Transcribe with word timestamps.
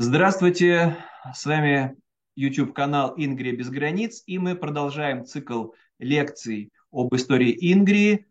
Здравствуйте, 0.00 0.96
с 1.34 1.44
вами 1.44 1.96
YouTube-канал 2.36 3.14
«Ингрия 3.16 3.50
без 3.50 3.68
границ», 3.68 4.22
и 4.26 4.38
мы 4.38 4.54
продолжаем 4.54 5.24
цикл 5.26 5.70
лекций 5.98 6.70
об 6.92 7.12
истории 7.16 7.72
Ингрии. 7.72 8.28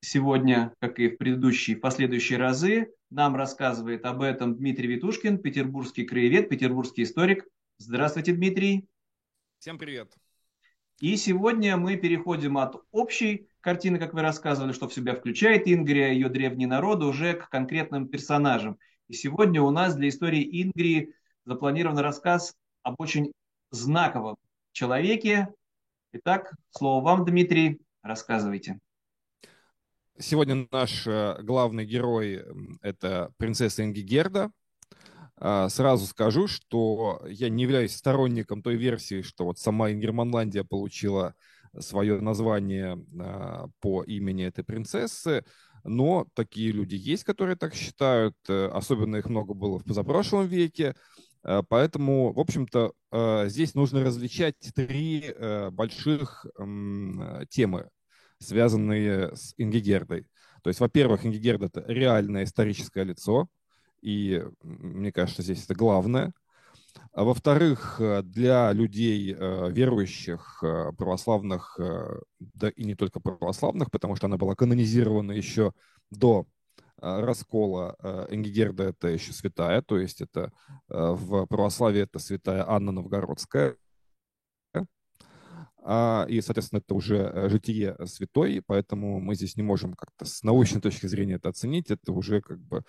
Сегодня, 0.00 0.74
как 0.80 0.98
и 0.98 1.10
в 1.10 1.16
предыдущие, 1.16 1.76
последующие 1.76 2.40
разы, 2.40 2.88
нам 3.08 3.36
рассказывает 3.36 4.04
об 4.04 4.20
этом 4.20 4.56
Дмитрий 4.56 4.88
Витушкин, 4.88 5.38
петербургский 5.38 6.02
краевед, 6.02 6.48
петербургский 6.48 7.04
историк. 7.04 7.46
Здравствуйте, 7.78 8.32
Дмитрий. 8.32 8.88
Всем 9.60 9.78
привет. 9.78 10.12
И 10.98 11.14
сегодня 11.14 11.76
мы 11.76 11.96
переходим 11.96 12.58
от 12.58 12.82
общей 12.90 13.46
картины, 13.60 14.00
как 14.00 14.12
вы 14.12 14.22
рассказывали, 14.22 14.72
что 14.72 14.88
в 14.88 14.92
себя 14.92 15.14
включает 15.14 15.68
Ингрия, 15.68 16.10
ее 16.10 16.28
древние 16.28 16.66
народы, 16.66 17.04
уже 17.06 17.34
к 17.34 17.48
конкретным 17.48 18.08
персонажам– 18.08 18.76
и 19.08 19.14
сегодня 19.14 19.60
у 19.62 19.70
нас 19.70 19.94
для 19.94 20.08
истории 20.08 20.62
Ингрии 20.62 21.14
запланирован 21.44 21.98
рассказ 21.98 22.54
об 22.82 22.94
очень 22.98 23.32
знаковом 23.70 24.36
человеке. 24.72 25.48
Итак, 26.12 26.52
слово 26.70 27.04
вам, 27.04 27.24
Дмитрий, 27.24 27.80
рассказывайте. 28.02 28.78
Сегодня 30.18 30.66
наш 30.70 31.06
э, 31.06 31.42
главный 31.42 31.84
герой– 31.84 32.44
это 32.82 33.32
принцесса 33.36 33.84
Ингигерда. 33.84 34.52
А, 35.36 35.68
сразу 35.68 36.06
скажу, 36.06 36.46
что 36.46 37.20
я 37.28 37.48
не 37.48 37.64
являюсь 37.64 37.96
сторонником 37.96 38.62
той 38.62 38.76
версии, 38.76 39.22
что 39.22 39.44
вот 39.44 39.58
сама 39.58 39.90
Ингерманландия 39.90 40.62
получила 40.62 41.34
свое 41.80 42.20
название 42.20 42.98
а, 43.18 43.66
по 43.80 44.02
имени 44.02 44.44
этой 44.44 44.64
принцессы 44.64 45.44
но 45.84 46.26
такие 46.34 46.72
люди 46.72 46.94
есть, 46.94 47.24
которые 47.24 47.56
так 47.56 47.74
считают, 47.74 48.34
э, 48.48 48.66
особенно 48.72 49.16
их 49.16 49.26
много 49.26 49.52
было 49.54 49.78
в 49.78 49.84
позапрошлом 49.84 50.46
веке, 50.46 50.94
э, 51.44 51.62
Поэтому, 51.68 52.32
в 52.32 52.40
общем-то, 52.40 52.94
э, 53.12 53.48
здесь 53.48 53.74
нужно 53.74 54.02
различать 54.02 54.56
три 54.74 55.34
больших 55.72 56.46
темы, 57.50 57.88
связанные 58.38 59.36
с 59.36 59.52
Ингигердой. 59.58 60.26
То 60.62 60.70
есть, 60.70 60.80
во-первых, 60.80 61.26
Ингигерда– 61.26 61.66
это 61.74 61.84
реальное 61.86 62.44
историческое 62.44 63.04
лицо, 63.04 63.48
и 64.00 64.42
мне 64.62 65.12
кажется, 65.12 65.42
здесь 65.42 65.64
это 65.64 65.74
главное– 65.74 66.32
а 67.14 67.22
во-вторых, 67.22 67.96
э, 68.00 68.22
для 68.22 68.72
людей 68.72 69.32
э, 69.32 69.70
верующих, 69.70 70.58
э, 70.62 70.92
православных, 70.98 71.78
да 72.40 72.68
и 72.70 72.84
не 72.84 72.94
только 72.94 73.20
православных, 73.20 73.90
потому 73.90 74.16
что 74.16 74.26
она 74.26 74.36
была 74.36 74.54
канонизирована 74.54 75.32
еще 75.32 75.72
до 76.10 76.46
раскола 76.96 77.96
Энгигерда 78.30 78.84
это 78.84 79.08
еще 79.08 79.32
святая, 79.32 79.82
то 79.82 79.98
есть 79.98 80.22
это 80.22 80.52
в 80.88 81.46
православии 81.46 82.02
это 82.02 82.18
святая 82.18 82.64
Анна 82.66 82.92
Новгородская, 82.92 83.76
и, 85.86 86.40
соответственно, 86.40 86.78
это 86.78 86.94
уже 86.94 87.16
э, 87.16 87.48
житие 87.50 87.94
святой, 88.06 88.62
поэтому 88.66 89.20
мы 89.20 89.34
здесь 89.34 89.56
не 89.56 89.62
можем 89.62 89.92
как-то 89.92 90.24
с 90.24 90.42
научной 90.42 90.80
точки 90.80 91.06
зрения 91.06 91.34
это 91.34 91.50
оценить, 91.50 91.90
это 91.90 92.12
уже 92.12 92.40
как 92.40 92.58
бы 92.58 92.84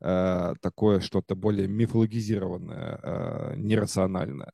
э, 0.00 0.54
такое 0.60 0.98
что-то 0.98 1.36
более 1.36 1.68
мифологизированное, 1.68 3.00
э, 3.02 3.54
нерациональное. 3.56 4.52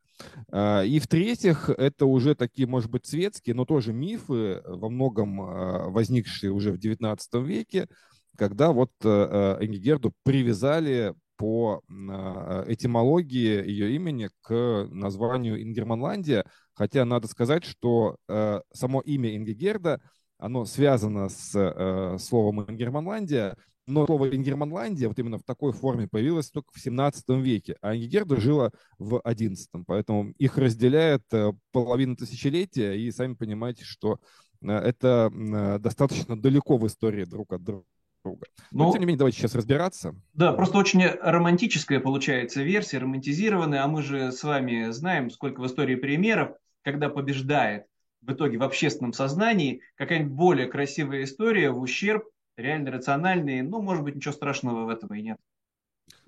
И 0.53 0.99
в-третьих, 1.03 1.69
это 1.69 2.07
уже 2.07 2.35
такие, 2.35 2.67
может 2.67 2.91
быть, 2.91 3.05
светские, 3.05 3.55
но 3.55 3.67
тоже 3.67 3.93
мифы, 3.93 4.63
во 4.65 4.89
многом 4.89 5.93
возникшие 5.93 6.53
уже 6.53 6.73
в 6.73 6.77
XIX 6.77 7.19
веке, 7.45 7.87
когда 8.35 8.73
вот 8.73 8.91
Энгигерду 9.03 10.15
привязали 10.23 11.15
по 11.37 11.83
этимологии 11.87 13.69
ее 13.69 13.95
имени 13.95 14.31
к 14.41 14.87
названию 14.91 15.63
Ингерманландия, 15.63 16.47
хотя 16.77 17.05
надо 17.05 17.27
сказать, 17.27 17.65
что 17.65 18.17
э, 18.29 18.61
само 18.73 19.01
имя 19.01 19.35
Ингигерда, 19.37 20.01
оно 20.39 20.67
связано 20.67 21.29
с 21.29 21.55
э, 21.55 22.19
словом 22.19 22.71
Ингерманландия, 22.71 23.57
но 23.87 24.05
слово 24.05 24.35
Ингерманландия 24.35 25.09
вот 25.09 25.19
именно 25.19 25.39
в 25.39 25.45
такой 25.45 25.73
форме 25.73 26.09
появилось 26.09 26.51
только 26.51 26.73
в 26.73 26.81
17 26.81 27.25
веке, 27.41 27.77
а 27.81 27.97
Ингигерда 27.97 28.39
жила 28.41 28.71
в 28.99 29.21
11, 29.21 29.69
поэтому 29.87 30.31
их 30.39 30.59
разделяет 30.59 31.23
э, 31.33 31.53
половина 31.73 32.17
тысячелетия, 32.17 32.95
и 32.95 33.11
сами 33.11 33.35
понимаете, 33.35 33.85
что 33.85 34.19
э, 34.61 34.71
это 34.71 35.33
э, 35.33 35.79
достаточно 35.79 36.41
далеко 36.41 36.77
в 36.77 36.87
истории 36.87 37.25
друг 37.25 37.53
от 37.53 37.65
друга 37.65 37.85
друга. 38.27 38.47
Но, 38.73 38.87
ну, 38.87 38.93
тем 38.93 39.01
не 39.01 39.07
менее, 39.07 39.19
давайте 39.19 39.39
сейчас 39.39 39.55
разбираться. 39.55 40.15
Да, 40.35 40.53
просто 40.53 40.79
очень 40.79 41.05
романтическая 41.07 42.01
получается 42.01 42.63
версия, 42.63 42.99
романтизированная, 42.99 43.85
а 43.85 43.89
мы 43.89 44.03
же 44.03 44.33
с 44.33 44.43
вами 44.43 44.91
знаем, 44.91 45.31
сколько 45.31 45.61
в 45.61 45.67
истории 45.67 45.95
примеров, 45.95 46.51
когда 46.87 47.09
побеждает 47.09 47.87
в 48.21 48.33
итоге 48.33 48.59
в 48.59 48.63
общественном 48.63 49.13
сознании 49.13 49.81
какая-нибудь 49.97 50.33
более 50.33 50.69
красивая 50.69 51.25
история 51.25 51.73
в 51.73 51.81
ущерб 51.81 52.23
реально 52.57 52.93
рациональной, 52.93 53.63
ну, 53.63 53.83
может 53.83 54.05
быть, 54.05 54.15
ничего 54.15 54.33
страшного 54.33 54.85
в 54.85 54.89
этом 54.89 55.13
и 55.13 55.21
нет. 55.21 55.37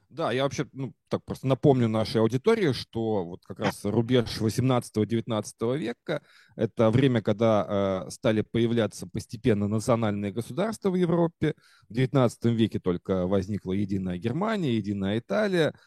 Да, 0.08 0.32
я 0.32 0.42
вообще, 0.42 0.66
ну, 0.72 0.92
так 1.08 1.24
просто 1.24 1.46
напомню 1.46 1.86
нашей 1.86 2.20
аудитории, 2.20 2.72
что 2.72 3.24
вот 3.24 3.44
как 3.44 3.60
раз 3.60 3.84
рубеж 3.84 4.40
18-19 4.40 5.78
века– 5.78 6.22
это 6.56 6.90
время, 6.90 7.22
когда 7.22 8.04
э, 8.08 8.10
стали 8.10 8.40
появляться 8.40 9.06
постепенно 9.06 9.68
национальные 9.68 10.32
государства 10.32 10.90
в 10.90 10.96
Европе. 10.96 11.54
В 11.88 11.92
19 11.92 12.46
веке 12.46 12.80
только 12.80 13.28
возникла 13.28 13.74
единая 13.74 14.18
Германия, 14.18 14.74
единая 14.74 15.20
Италия– 15.20 15.72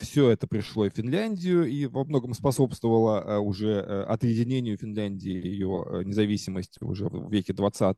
Все 0.00 0.28
это 0.28 0.46
пришло 0.46 0.84
в 0.84 0.90
Финляндию 0.90 1.64
и 1.64 1.86
во 1.86 2.04
многом 2.04 2.34
способствовало 2.34 3.22
э, 3.24 3.38
уже 3.38 3.68
э, 3.68 4.02
отъединению 4.02 4.76
Финляндии, 4.76 5.32
ее 5.32 6.02
независимости 6.04 6.76
уже 6.84 7.06
в 7.08 7.32
веке 7.32 7.54
20. 7.54 7.96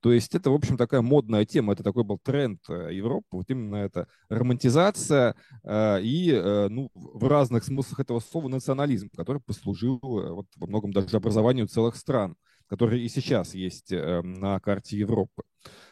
То 0.00 0.12
есть 0.12 0.34
это, 0.34 0.50
в 0.50 0.54
общем, 0.54 0.78
такая 0.78 1.02
модная 1.02 1.44
тема, 1.44 1.74
это 1.74 1.82
такой 1.82 2.04
был 2.04 2.18
тренд 2.18 2.60
Европы, 2.68 3.26
вот 3.32 3.50
именно 3.50 3.76
эта 3.76 4.08
романтизация 4.30 5.34
и 5.68 6.68
ну, 6.70 6.90
в 6.94 7.28
разных 7.28 7.64
смыслах 7.64 8.00
этого 8.00 8.20
слова 8.20 8.48
национализм, 8.48 9.10
который 9.14 9.42
послужил 9.42 9.98
вот, 10.00 10.46
во 10.56 10.66
многом 10.66 10.90
даже 10.90 11.14
образованию 11.14 11.66
целых 11.66 11.96
стран, 11.96 12.36
которые 12.66 13.04
и 13.04 13.08
сейчас 13.10 13.54
есть 13.54 13.90
на 13.90 14.58
карте 14.60 14.96
Европы. 14.96 15.42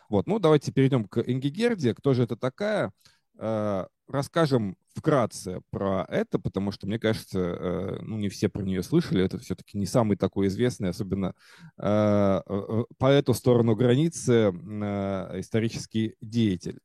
Вот, 0.09 0.27
ну 0.27 0.39
давайте 0.39 0.72
перейдем 0.72 1.05
к 1.05 1.21
Ингигерде. 1.21 1.95
Кто 1.95 2.15
же 2.15 2.22
это 2.22 2.37
такая? 2.37 2.93
Расскажем 4.09 4.76
вкратце 4.99 5.60
про 5.71 6.04
это, 6.09 6.38
потому 6.38 6.72
что, 6.72 6.87
мне 6.87 6.99
кажется, 6.99 7.38
э, 7.38 7.99
ну, 8.03 8.19
не 8.19 8.28
все 8.28 8.49
про 8.49 8.62
нее 8.62 8.82
слышали. 8.82 9.25
Это 9.25 9.38
все-таки 9.38 9.78
не 9.78 9.87
самый 9.87 10.16
такой 10.16 10.49
известный, 10.49 10.91
особенно 10.91 11.34
э, 11.78 12.43
э, 12.44 12.84
по 12.98 13.06
эту 13.06 13.32
сторону 13.34 13.77
границы 13.77 14.50
исторический 15.38 16.16
деятель. 16.21 16.81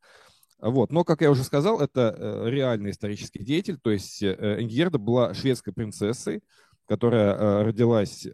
Вот. 0.60 0.92
Но, 0.92 1.04
как 1.04 1.22
я 1.22 1.32
уже 1.32 1.44
сказал, 1.44 1.82
это 1.82 2.46
реальный 2.46 2.92
исторический 2.92 3.44
деятель. 3.44 3.78
То 3.82 3.92
есть 3.92 4.24
Энгерда 4.24 4.98
была 4.98 5.34
шведской 5.34 5.74
принцессой, 5.74 6.42
которая 6.88 7.64
родилась, 7.66 8.26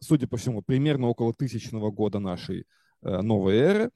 судя 0.00 0.26
по 0.26 0.36
всему, 0.36 0.60
примерно 0.60 1.08
около 1.08 1.32
тысячного 1.32 1.90
года 1.90 2.18
нашей 2.18 2.66
новой 3.00 3.56
эры. 3.56 3.90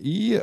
И 0.00 0.40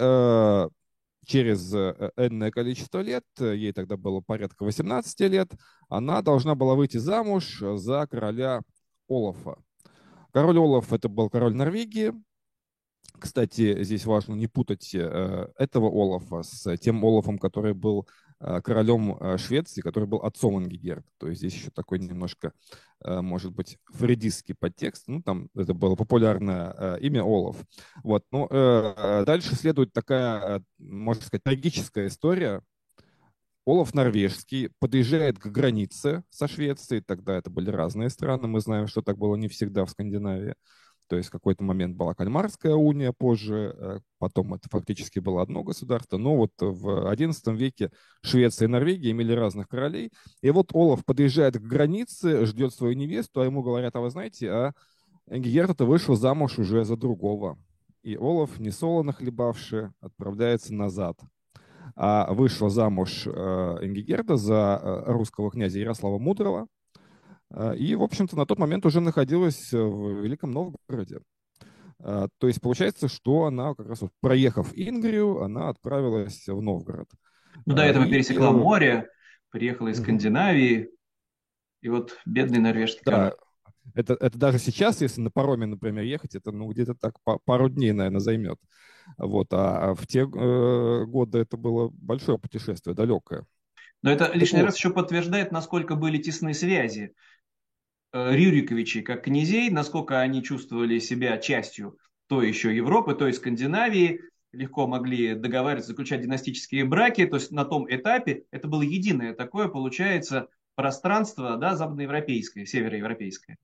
через 1.25 1.73
э, 1.73 2.11
энное 2.17 2.51
количество 2.51 2.99
лет, 2.99 3.23
э, 3.39 3.55
ей 3.55 3.73
тогда 3.73 3.97
было 3.97 4.21
порядка 4.21 4.63
18 4.63 5.19
лет, 5.21 5.51
она 5.89 6.21
должна 6.21 6.55
была 6.55 6.75
выйти 6.75 6.97
замуж 6.97 7.61
за 7.75 8.07
короля 8.07 8.61
Олафа. 9.09 9.57
Король 10.31 10.57
Олаф 10.57 10.93
это 10.93 11.09
был 11.09 11.29
король 11.29 11.55
Норвегии. 11.55 12.13
Кстати, 13.19 13.83
здесь 13.83 14.05
важно 14.05 14.33
не 14.33 14.47
путать 14.47 14.93
э, 14.93 15.47
этого 15.57 15.87
Олафа 15.87 16.43
с 16.43 16.77
тем 16.77 17.03
Олафом, 17.03 17.37
который 17.37 17.73
был 17.73 18.07
Э, 18.07 18.24
королем 18.39 19.17
э, 19.19 19.37
Швеции, 19.37 19.81
который 19.81 20.07
был 20.07 20.19
отцом 20.19 20.57
Ангигерда. 20.57 21.07
То 21.17 21.27
есть 21.27 21.39
здесь 21.39 21.53
еще 21.53 21.71
такой 21.71 21.99
немножко, 21.99 22.51
э, 23.03 23.21
может 23.21 23.53
быть, 23.53 23.77
фредистский 23.85 24.55
подтекст. 24.55 25.07
Ну, 25.07 25.21
там 25.21 25.49
это 25.55 25.73
было 25.73 25.95
популярное 25.95 26.95
имя 26.97 27.23
Олаф. 27.23 27.57
Вот. 28.03 28.23
Ну, 28.31 28.47
дальше 28.47 29.55
следует 29.55 29.93
такая, 29.93 30.63
можно 30.77 31.23
сказать, 31.23 31.43
трагическая 31.43 32.07
история. 32.07 32.61
Олаф 33.65 33.95
Норвежский 33.95 34.69
подъезжает 34.79 35.39
к 35.39 35.47
границе 35.47 36.23
со 36.29 36.47
Швецией, 36.47 37.01
тогда 37.01 37.35
это 37.35 37.49
были 37.49 37.71
разные 37.71 38.09
страны, 38.11 38.47
мы 38.47 38.59
знаем, 38.59 38.85
что 38.85 39.01
так 39.01 39.17
было 39.17 39.35
не 39.35 39.47
всегда 39.47 39.85
в 39.85 39.89
Скандинавии. 39.89 40.53
То 41.07 41.17
есть 41.17 41.29
в 41.29 41.31
какой-то 41.31 41.63
момент 41.63 41.95
была 41.95 42.13
Кальмарская 42.13 42.73
уния, 42.73 43.11
позже, 43.11 43.75
э, 43.77 43.99
потом 44.17 44.53
это 44.53 44.67
фактически 44.69 45.19
было 45.19 45.41
одно 45.41 45.63
государство. 45.63 46.17
Но 46.17 46.35
вот 46.35 46.51
в 46.59 47.13
XI 47.13 47.55
веке 47.55 47.91
Швеция 48.21 48.67
и 48.67 48.69
Норвегия 48.69 49.11
имели 49.11 49.33
разных 49.33 49.67
королей. 49.67 50.11
И 50.41 50.49
вот 50.49 50.73
Олаф 50.73 51.05
подъезжает 51.05 51.57
к 51.57 51.61
границе, 51.61 52.45
ждет 52.45 52.73
свою 52.73 52.95
невесту, 52.95 53.41
а 53.41 53.45
ему 53.45 53.61
говорят, 53.61 53.95
а 53.95 54.01
вы 54.01 54.09
знаете, 54.09 54.49
а 54.49 54.73
Энгигерта 55.27 55.85
вышел 55.85 56.15
замуж 56.15 56.59
уже 56.59 56.83
за 56.85 56.97
другого. 56.97 57.57
И 58.03 58.15
Олаф, 58.15 58.59
не 58.59 58.71
солоно 58.71 59.13
хлебавший, 59.13 59.89
отправляется 60.01 60.73
назад. 60.73 61.19
а 61.95 62.33
вышла 62.33 62.69
замуж 62.69 63.27
Ингигерда 63.27 64.37
за 64.37 65.03
русского 65.05 65.51
князя 65.51 65.79
Ярослава 65.79 66.17
Мудрого. 66.17 66.67
И, 67.77 67.95
в 67.95 68.03
общем-то, 68.03 68.35
на 68.35 68.45
тот 68.45 68.59
момент 68.59 68.85
уже 68.85 69.01
находилась 69.01 69.71
в 69.71 70.21
Великом 70.23 70.51
Новгороде. 70.51 71.19
То 71.99 72.29
есть 72.41 72.59
получается, 72.59 73.07
что 73.07 73.45
она 73.45 73.73
как 73.75 73.87
раз 73.87 74.01
вот 74.01 74.11
проехав 74.19 74.71
Ингрию, 74.73 75.41
она 75.41 75.69
отправилась 75.69 76.47
в 76.47 76.61
Новгород. 76.61 77.07
Ну, 77.65 77.75
до 77.75 77.83
этого 77.83 78.03
и, 78.05 78.09
пересекла 78.09 78.49
и... 78.49 78.53
море, 78.53 79.09
приехала 79.51 79.89
из 79.89 79.99
Скандинавии, 79.99 80.89
и 81.81 81.89
вот 81.89 82.17
бедный 82.25 82.59
норвежский 82.59 83.03
да. 83.05 83.33
Это, 83.93 84.15
это 84.19 84.37
даже 84.37 84.57
сейчас, 84.57 85.01
если 85.01 85.21
на 85.21 85.29
пароме, 85.29 85.67
например, 85.67 86.03
ехать, 86.03 86.35
это 86.35 86.51
ну, 86.51 86.67
где-то 86.67 86.95
так 86.95 87.15
пару 87.45 87.69
дней, 87.69 87.91
наверное, 87.91 88.19
займет. 88.19 88.59
Вот. 89.17 89.53
А, 89.53 89.91
а 89.91 89.93
в 89.93 90.07
те 90.07 90.21
э, 90.21 91.05
годы 91.05 91.39
это 91.39 91.55
было 91.55 91.89
большое 91.93 92.39
путешествие, 92.39 92.95
далекое. 92.95 93.45
Но 94.01 94.11
это 94.11 94.31
лишний 94.33 94.61
вот. 94.61 94.65
раз 94.65 94.77
еще 94.77 94.89
подтверждает, 94.89 95.51
насколько 95.51 95.95
были 95.95 96.17
тесны 96.17 96.53
связи 96.53 97.03
э, 97.03 97.13
Рюриковичей 98.15 99.01
как 99.01 99.25
князей, 99.25 99.69
насколько 99.69 100.21
они 100.21 100.41
чувствовали 100.41 100.99
себя 100.99 101.37
частью 101.37 101.97
той 102.27 102.47
еще 102.47 102.75
Европы, 102.75 103.13
той 103.13 103.33
Скандинавии, 103.33 104.21
легко 104.53 104.87
могли 104.87 105.35
договариваться, 105.35 105.91
заключать 105.91 106.21
династические 106.21 106.85
браки. 106.85 107.25
То 107.25 107.35
есть 107.35 107.51
на 107.51 107.65
том 107.65 107.85
этапе 107.89 108.45
это 108.51 108.67
было 108.69 108.83
единое 108.83 109.33
такое, 109.33 109.67
получается, 109.67 110.47
пространство 110.75 111.57
да, 111.57 111.75
западноевропейское, 111.75 112.65
североевропейское. 112.65 113.57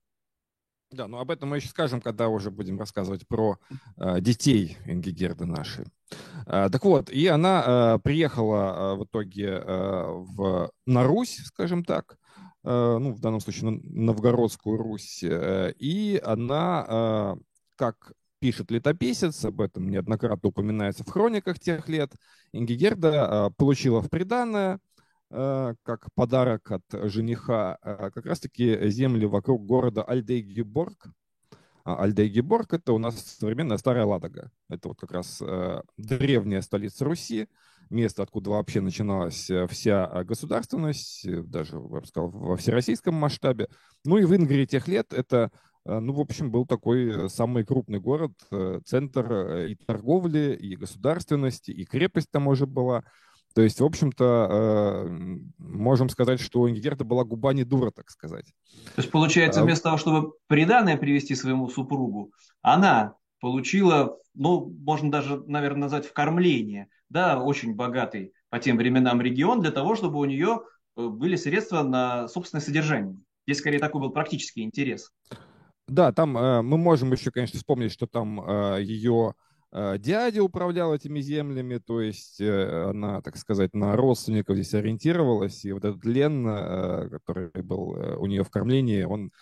Да, 0.90 1.08
ну 1.08 1.16
об 1.16 1.30
этом 1.30 1.48
мы 1.48 1.56
еще 1.56 1.68
скажем, 1.68 2.02
когда 2.02 2.28
уже 2.28 2.50
будем 2.50 2.78
рассказывать 2.78 3.26
про 3.26 3.58
э, 3.96 4.20
детей 4.20 4.76
Ингигерды 4.84 5.46
нашей. 5.46 5.86
Э, 6.46 6.68
так 6.70 6.84
вот, 6.84 7.08
и 7.08 7.26
она 7.28 7.94
э, 7.94 7.98
приехала 8.00 8.92
э, 8.92 8.96
в 8.96 9.04
итоге 9.04 9.46
э, 9.46 10.04
в, 10.06 10.70
на 10.84 11.02
Русь, 11.04 11.40
скажем 11.46 11.82
так, 11.82 12.18
э, 12.18 12.21
ну, 12.64 13.12
в 13.12 13.20
данном 13.20 13.40
случае 13.40 13.80
Новгородскую 13.82 14.78
Русь, 14.78 15.22
э, 15.22 15.72
и 15.78 16.20
она, 16.24 16.86
э, 16.88 17.34
как 17.76 18.12
пишет 18.38 18.70
летописец, 18.70 19.44
об 19.44 19.60
этом 19.60 19.88
неоднократно 19.88 20.48
упоминается 20.48 21.04
в 21.04 21.10
хрониках 21.10 21.58
тех 21.58 21.88
лет, 21.88 22.12
Ингигерда 22.52 23.48
э, 23.50 23.54
получила 23.56 24.00
в 24.00 24.10
приданное 24.10 24.78
Э, 25.34 25.74
как 25.82 26.12
подарок 26.14 26.70
от 26.72 26.82
жениха 26.92 27.78
э, 27.82 28.10
как 28.10 28.26
раз-таки 28.26 28.90
земли 28.90 29.24
вокруг 29.24 29.64
города 29.64 30.02
Альдейгеборг. 30.02 31.06
А 31.84 32.02
Альдейгеборг– 32.02 32.72
это 32.74 32.92
у 32.92 32.98
нас 32.98 33.18
современная 33.38 33.78
Старая 33.78 34.04
Ладога. 34.04 34.50
Это 34.68 34.88
вот 34.88 35.00
как 35.00 35.10
раз 35.10 35.40
э, 35.40 35.80
древняя 35.96 36.60
столица 36.60 37.06
Руси, 37.06 37.48
место, 37.90 38.22
откуда 38.22 38.50
вообще 38.50 38.80
начиналась 38.80 39.50
вся 39.68 40.24
государственность, 40.24 41.26
даже, 41.48 41.76
я 41.76 42.00
бы 42.00 42.06
сказал, 42.06 42.30
во 42.30 42.56
всероссийском 42.56 43.14
масштабе. 43.14 43.68
Ну 44.04 44.18
и 44.18 44.24
в 44.24 44.34
Ингрии 44.34 44.66
тех 44.66 44.88
лет 44.88 45.12
это 45.12 45.50
ну, 45.84 46.12
в 46.12 46.20
общем, 46.20 46.52
был 46.52 46.64
такой 46.64 47.28
самый 47.28 47.64
крупный 47.64 47.98
город, 47.98 48.32
центр 48.84 49.66
и 49.66 49.74
торговли, 49.74 50.56
и 50.60 50.76
государственности, 50.76 51.72
и 51.72 51.84
крепость 51.84 52.30
там 52.30 52.46
уже 52.46 52.66
была. 52.66 53.02
То 53.54 53.62
есть, 53.62 53.80
в 53.80 53.84
общем-то, 53.84 54.48
э, 54.50 55.08
можем 55.58 56.08
сказать, 56.08 56.40
что 56.40 56.60
у 56.60 56.68
Ингерта 56.68 57.04
была 57.04 57.24
губа 57.24 57.52
не 57.52 57.64
дура, 57.64 57.90
так 57.90 58.10
сказать. 58.10 58.46
То 58.94 59.02
есть, 59.02 59.10
получается, 59.10 59.60
а 59.60 59.64
вместо 59.64 59.84
того, 59.84 59.98
чтобы 59.98 60.32
приданное 60.46 60.96
привести 60.96 61.34
своему 61.34 61.68
супругу, 61.68 62.32
она 62.62 63.14
получила, 63.42 64.16
ну, 64.34 64.72
можно 64.84 65.10
даже, 65.10 65.42
наверное, 65.48 65.82
назвать 65.82 66.06
вкормление, 66.06 66.86
да, 67.10 67.42
очень 67.42 67.74
богатый 67.74 68.32
по 68.50 68.60
тем 68.60 68.76
временам 68.76 69.20
регион 69.20 69.60
для 69.60 69.72
того, 69.72 69.96
чтобы 69.96 70.20
у 70.20 70.24
нее 70.24 70.62
э, 70.96 71.08
были 71.08 71.34
средства 71.34 71.82
на 71.82 72.28
собственное 72.28 72.62
содержание. 72.62 73.18
Здесь, 73.44 73.58
скорее, 73.58 73.80
такой 73.80 74.00
был 74.00 74.10
практический 74.10 74.62
интерес. 74.62 75.10
Да, 75.88 76.12
там 76.12 76.38
э, 76.38 76.62
мы 76.62 76.78
можем 76.78 77.10
еще, 77.12 77.32
конечно, 77.32 77.58
вспомнить, 77.58 77.90
что 77.90 78.06
там 78.06 78.40
э, 78.40 78.82
ее 78.82 79.34
Э, 79.72 79.96
дядя 79.98 80.42
управлял 80.42 80.94
этими 80.94 81.20
землями, 81.20 81.78
то 81.78 82.02
есть 82.02 82.40
э, 82.40 82.90
она, 82.90 83.22
так 83.22 83.38
сказать, 83.38 83.72
на 83.72 83.96
родственников 83.96 84.56
здесь 84.56 84.74
ориентировалась, 84.74 85.64
и 85.64 85.72
вот 85.72 85.84
этот 85.84 86.04
Лен, 86.04 86.46
э, 86.46 87.08
который 87.08 87.50
был 87.62 87.96
у 88.18 88.26
нее 88.26 88.44
в 88.44 88.50
кормлении, 88.50 89.02
он 89.04 89.32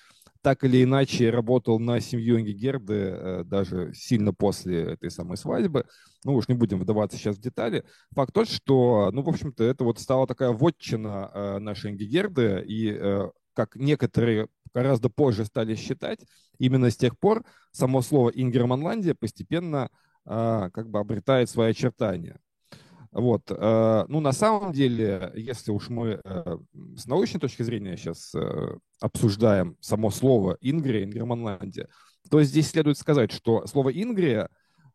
так 0.42 0.64
или 0.64 0.82
иначе 0.82 1.30
работал 1.30 1.78
на 1.78 2.00
семью 2.00 2.40
Ингигерды 2.40 3.44
даже 3.44 3.92
сильно 3.94 4.32
после 4.32 4.92
этой 4.92 5.10
самой 5.10 5.36
свадьбы. 5.36 5.84
Ну 6.24 6.34
уж 6.34 6.48
не 6.48 6.54
будем 6.54 6.80
вдаваться 6.80 7.18
сейчас 7.18 7.36
в 7.36 7.40
детали. 7.40 7.84
Факт 8.12 8.32
тот, 8.32 8.48
что, 8.48 9.10
ну, 9.12 9.22
в 9.22 9.28
общем-то, 9.28 9.64
это 9.64 9.84
вот 9.84 9.98
стала 9.98 10.26
такая 10.26 10.50
вотчина 10.50 11.58
нашей 11.58 11.90
Ингигерды, 11.92 12.64
и 12.66 12.98
как 13.54 13.76
некоторые 13.76 14.48
гораздо 14.72 15.10
позже 15.10 15.44
стали 15.44 15.74
считать, 15.74 16.20
именно 16.58 16.90
с 16.90 16.96
тех 16.96 17.18
пор 17.18 17.44
само 17.72 18.02
слово 18.02 18.30
Ингерманландия 18.30 19.14
постепенно 19.14 19.90
как 20.24 20.88
бы 20.88 20.98
обретает 21.00 21.50
свои 21.50 21.70
очертания. 21.70 22.38
Вот. 23.12 23.50
А, 23.50 24.04
ну, 24.08 24.20
на 24.20 24.32
самом 24.32 24.72
деле, 24.72 25.32
если 25.34 25.72
уж 25.72 25.88
мы 25.88 26.20
э, 26.22 26.56
с 26.96 27.06
научной 27.06 27.40
точки 27.40 27.62
зрения 27.62 27.96
сейчас 27.96 28.34
э, 28.34 28.76
обсуждаем 29.00 29.76
само 29.80 30.10
слово 30.10 30.56
«Ингрия», 30.60 31.04
«Ингерманландия», 31.04 31.88
то 32.30 32.42
здесь 32.42 32.70
следует 32.70 32.98
сказать, 32.98 33.32
что 33.32 33.66
слово 33.66 33.90
«Ингрия» 33.90 34.48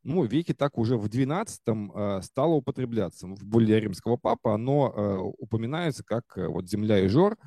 ну, 0.03 0.23
веке 0.23 0.53
так 0.53 0.77
уже 0.77 0.97
в 0.97 1.07
12-м 1.07 1.91
э, 1.93 2.21
стало 2.21 2.53
употребляться. 2.53 3.27
В 3.27 3.43
более 3.43 3.79
римского 3.79 4.17
папа 4.17 4.53
оно 4.53 5.33
упоминается 5.37 6.03
как 6.03 6.23
вот 6.37 6.69
земля 6.69 6.99
и 6.99 7.07
жор, 7.07 7.37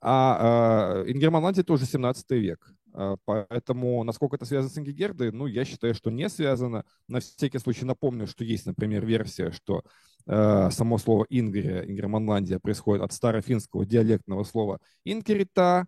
а 0.00 1.04
Ингерманландия 1.06 1.64
тоже 1.64 1.86
17 1.86 2.30
век. 2.32 2.72
А, 2.96 3.16
поэтому, 3.26 4.02
насколько 4.04 4.36
это 4.36 4.46
связано 4.46 4.72
с 4.72 4.78
Ингигердой, 4.78 5.30
ну, 5.30 5.46
я 5.46 5.64
считаю, 5.64 5.94
что 5.94 6.10
не 6.10 6.28
связано. 6.30 6.84
На 7.08 7.20
всякий 7.20 7.58
случай 7.58 7.84
напомню, 7.84 8.26
что 8.26 8.42
есть, 8.42 8.64
например, 8.64 9.04
версия, 9.04 9.50
что 9.50 9.82
э, 10.26 10.70
само 10.70 10.96
слово 10.96 11.26
«ингрия», 11.28 11.84
«ингерманландия» 11.84 12.58
происходит 12.58 13.04
от 13.04 13.12
старофинского 13.12 13.84
диалектного 13.84 14.44
слова 14.44 14.80
«ингерита». 15.04 15.86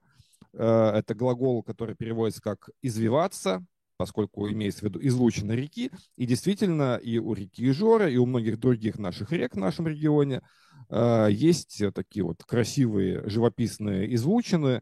Э, 0.52 0.90
это 0.96 1.14
глагол, 1.14 1.62
который 1.62 1.94
переводится 1.96 2.43
как 2.43 2.69
«извиваться», 2.82 3.64
поскольку 3.99 4.49
имеется 4.49 4.81
в 4.81 4.83
виду 4.85 4.99
излучина 5.03 5.53
реки. 5.53 5.91
И 6.17 6.25
действительно, 6.25 6.97
и 6.97 7.19
у 7.19 7.35
реки 7.35 7.69
Ижора, 7.69 8.09
и 8.09 8.17
у 8.17 8.25
многих 8.25 8.58
других 8.58 8.99
наших 8.99 9.32
рек 9.32 9.55
в 9.55 9.58
нашем 9.58 9.87
регионе 9.87 10.41
э, 10.89 11.29
есть 11.31 11.82
такие 11.94 12.25
вот 12.25 12.43
красивые 12.44 13.29
живописные 13.29 14.15
излучины, 14.15 14.81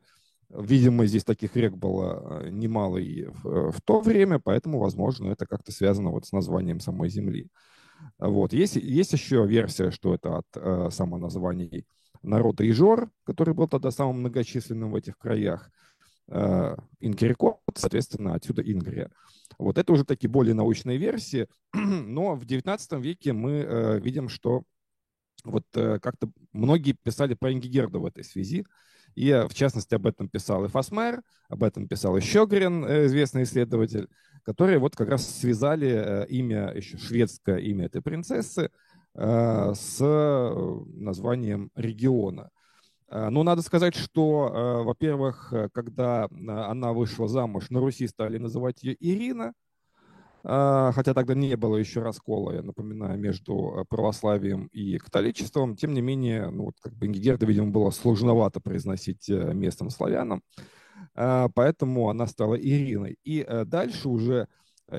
Видимо, 0.48 1.06
здесь 1.06 1.24
таких 1.24 1.56
рек 1.56 1.74
было 1.74 2.42
э, 2.44 2.50
немало 2.50 2.98
и 2.98 3.24
в, 3.24 3.72
в 3.72 3.80
то 3.82 4.00
время, 4.00 4.38
поэтому, 4.38 4.78
возможно, 4.78 5.32
это 5.32 5.44
как-то 5.44 5.72
связано 5.72 6.10
вот 6.10 6.24
с 6.24 6.30
названием 6.32 6.78
самой 6.78 7.08
Земли. 7.08 7.48
Вот. 8.18 8.52
Есть, 8.52 8.76
есть 8.76 9.12
еще 9.12 9.44
версия, 9.44 9.90
что 9.90 10.14
это 10.14 10.38
от 10.38 10.46
э, 10.54 10.90
самоназваний 10.92 11.84
народа 12.22 12.68
Ижор, 12.68 13.10
который 13.24 13.54
был 13.54 13.66
тогда 13.66 13.90
самым 13.90 14.20
многочисленным 14.20 14.92
в 14.92 14.96
этих 14.96 15.18
краях. 15.18 15.70
Э, 16.28 16.76
Ингерикот, 17.00 17.60
соответственно, 17.74 18.34
отсюда 18.34 18.62
Ингрия. 18.62 19.10
Вот 19.58 19.78
это 19.78 19.92
уже 19.92 20.04
такие 20.04 20.28
более 20.28 20.54
научные 20.54 20.98
версии, 20.98 21.48
но 21.72 22.34
в 22.34 22.44
XIX 22.44 23.00
веке 23.00 23.32
мы 23.32 23.52
э, 23.52 24.00
видим, 24.00 24.28
что 24.28 24.64
вот 25.44 25.64
э, 25.74 25.98
как-то 26.00 26.30
многие 26.52 26.92
писали 26.92 27.34
про 27.34 27.52
Ингигерду 27.52 28.00
в 28.00 28.06
этой 28.06 28.24
связи, 28.24 28.66
и, 29.14 29.46
в 29.48 29.54
частности, 29.54 29.94
об 29.94 30.06
этом 30.06 30.28
писал 30.28 30.64
и 30.64 30.68
Фасмер, 30.68 31.22
об 31.48 31.62
этом 31.62 31.88
писал 31.88 32.16
и 32.16 32.20
Щегрин, 32.20 32.84
э, 32.84 33.06
известный 33.06 33.44
исследователь, 33.44 34.08
которые 34.42 34.78
вот 34.78 34.96
как 34.96 35.08
раз 35.08 35.26
связали 35.26 35.88
э, 35.88 36.26
имя, 36.28 36.72
еще 36.74 36.98
шведское 36.98 37.58
имя 37.58 37.86
этой 37.86 38.02
принцессы 38.02 38.70
э, 39.14 39.72
с 39.74 40.00
названием 40.94 41.70
региона. 41.74 42.50
Но 43.08 43.44
надо 43.44 43.62
сказать, 43.62 43.94
что, 43.94 44.82
во-первых, 44.84 45.52
когда 45.72 46.28
она 46.30 46.92
вышла 46.92 47.28
замуж, 47.28 47.70
на 47.70 47.78
Руси 47.78 48.08
стали 48.08 48.38
называть 48.38 48.82
ее 48.82 48.96
Ирина– 48.98 49.52
а, 50.48 50.92
хотя 50.92 51.12
тогда 51.12 51.34
не 51.34 51.56
было 51.56 51.76
еще 51.76 52.02
раскола, 52.02 52.52
я 52.52 52.62
напоминаю, 52.62 53.18
между 53.18 53.80
э, 53.80 53.84
православием 53.84 54.68
и 54.68 54.96
католичеством. 54.96 55.74
Тем 55.74 55.92
не 55.92 56.00
менее, 56.00 56.50
ну, 56.50 56.66
вот 56.66 56.76
как 56.80 56.94
бы 56.94 57.06
Ингигерда, 57.06 57.46
видимо, 57.46 57.72
было 57.72 57.90
сложновато 57.90 58.60
произносить 58.60 59.28
э, 59.28 59.52
местным 59.52 59.90
славянам, 59.90 60.42
а, 61.16 61.48
поэтому 61.52 62.10
она 62.10 62.28
стала 62.28 62.54
Ириной. 62.54 63.18
И 63.24 63.40
э, 63.40 63.64
дальше 63.64 64.08
уже 64.08 64.46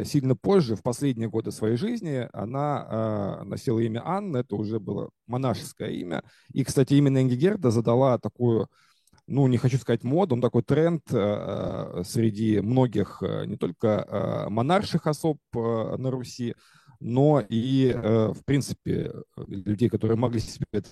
сильно 0.03 0.35
позже, 0.35 0.75
в 0.75 0.83
последние 0.83 1.29
годы 1.29 1.51
своей 1.51 1.77
жизни, 1.77 2.27
она 2.33 3.43
носила 3.45 3.79
имя 3.79 4.01
Анна, 4.05 4.37
это 4.37 4.55
уже 4.55 4.79
было 4.79 5.09
монашеское 5.27 5.91
имя. 5.91 6.23
И, 6.51 6.63
кстати, 6.63 6.93
именно 6.95 7.21
Ингигерда 7.21 7.71
задала 7.71 8.17
такую 8.17 8.67
ну, 9.27 9.47
не 9.47 9.57
хочу 9.57 9.77
сказать 9.77 10.03
моду, 10.03 10.35
он 10.35 10.41
такой 10.41 10.63
тренд 10.63 11.03
э, 11.11 11.17
э, 11.17 12.03
среди 12.05 12.61
многих, 12.61 13.21
э, 13.21 13.45
не 13.45 13.57
только 13.57 14.47
монарших 14.49 15.05
особ 15.05 15.37
на 15.53 16.09
Руси, 16.09 16.55
но 16.99 17.43
и, 17.47 17.93
в 17.93 18.43
принципе, 18.43 19.13
людей, 19.35 19.87
которые 19.89 20.17
могли 20.17 20.39
себе 20.39 20.65
это 20.71 20.89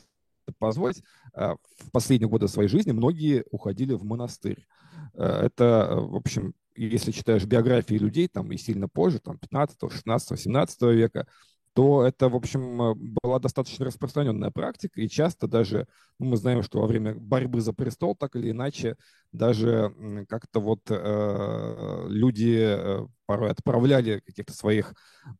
позволить, 0.59 1.01
в 1.33 1.91
последние 1.91 2.29
годы 2.29 2.47
своей 2.47 2.69
жизни 2.69 2.91
многие 2.91 3.43
уходили 3.49 3.93
в 3.93 4.03
монастырь. 4.03 4.67
Это, 5.15 5.95
в 5.97 6.15
общем, 6.15 6.53
если 6.75 7.11
читаешь 7.11 7.45
биографии 7.45 7.95
людей, 7.95 8.27
там 8.27 8.51
и 8.51 8.57
сильно 8.57 8.87
позже, 8.87 9.19
там 9.19 9.37
15, 9.37 9.77
16, 9.91 10.39
17 10.39 10.81
века, 10.93 11.27
то 11.75 12.05
это, 12.05 12.29
в 12.29 12.35
общем, 12.35 12.81
э, 12.81 12.95
была 13.21 13.37
достаточно 13.37 13.85
распространенная 13.85 14.49
практика, 14.49 15.01
и 15.01 15.09
часто 15.09 15.45
даже, 15.45 15.87
ну, 16.19 16.27
мы 16.27 16.37
знаем, 16.37 16.63
что 16.63 16.79
во 16.79 16.87
время 16.87 17.13
борьбы 17.15 17.59
за 17.59 17.73
престол, 17.73 18.15
так 18.15 18.37
или 18.37 18.51
иначе, 18.51 18.95
даже 19.33 19.93
как-то 20.29 20.61
вот 20.61 20.79
э, 20.89 22.05
люди 22.07 22.65
э, 22.65 23.05
порой 23.25 23.51
отправляли 23.51 24.21
каких-то 24.25 24.53
своих 24.53 24.93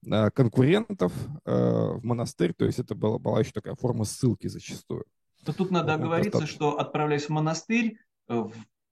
э, 0.06 0.30
конкурентов 0.32 1.14
э, 1.46 1.52
в 1.54 2.04
монастырь, 2.04 2.54
то 2.54 2.66
есть 2.66 2.80
это 2.80 2.96
была, 2.96 3.18
была 3.18 3.40
еще 3.40 3.52
такая 3.52 3.76
форма 3.76 4.04
ссылки 4.04 4.48
зачастую. 4.48 5.06
То 5.46 5.54
тут 5.54 5.72
надо 5.72 5.94
вот, 5.94 6.02
оговориться, 6.02 6.32
достаточно. 6.32 6.56
что 6.56 6.80
отправляясь 6.80 7.28
в 7.28 7.30
монастырь, 7.30 7.98
э, 8.28 8.36
в 8.36 8.52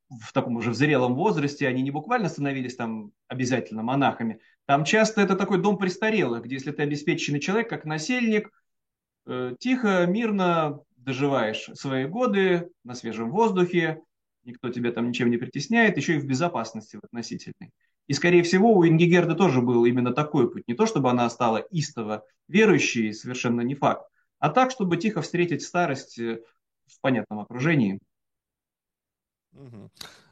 в 0.10 0.34
таком 0.34 0.56
уже 0.58 0.72
в 0.72 0.76
зрелом 0.76 1.16
возрасте, 1.16 1.68
они 1.68 1.82
не 1.82 1.92
буквально 1.92 2.30
становились 2.30 2.76
там 2.76 3.12
обязательно 3.28 3.84
монахами. 3.84 4.40
Там 4.66 4.86
часто 4.86 5.22
это 5.22 5.36
такой 5.36 5.62
дом 5.62 5.78
престарелых, 5.78 6.44
где 6.44 6.56
если 6.56 6.72
ты 6.72 6.84
обеспеченный 6.84 7.40
человек, 7.40 7.70
как 7.70 7.86
насельник, 7.86 8.50
э, 9.26 9.56
тихо, 9.60 10.06
мирно 10.06 10.80
доживаешь 10.98 11.70
свои 11.74 12.06
годы 12.06 12.70
на 12.84 12.96
свежем 12.96 13.32
воздухе, 13.32 14.02
никто 14.44 14.70
тебя 14.70 14.92
там 14.92 15.08
ничем 15.08 15.30
не 15.30 15.38
притесняет, 15.38 15.98
еще 15.98 16.16
и 16.16 16.20
в 16.20 16.26
безопасности 16.26 16.98
в 16.98 17.06
относительной. 17.06 17.72
И, 18.08 18.14
скорее 18.14 18.44
всего, 18.44 18.74
у 18.74 18.86
Ингигерды 18.86 19.36
тоже 19.36 19.62
был 19.62 19.86
именно 19.86 20.12
такой 20.12 20.52
путь. 20.52 20.68
Не 20.68 20.74
то, 20.74 20.86
чтобы 20.86 21.10
она 21.10 21.30
стала 21.30 21.58
истово 21.58 22.26
верующей, 22.48 23.14
совершенно 23.14 23.62
не 23.62 23.76
факт, 23.76 24.06
а 24.40 24.50
так, 24.50 24.72
чтобы 24.72 24.98
тихо 24.98 25.22
встретить 25.22 25.64
старость 25.64 26.20
э, 26.20 26.42
в 26.88 27.00
понятном 27.00 27.40
окружении. 27.40 28.00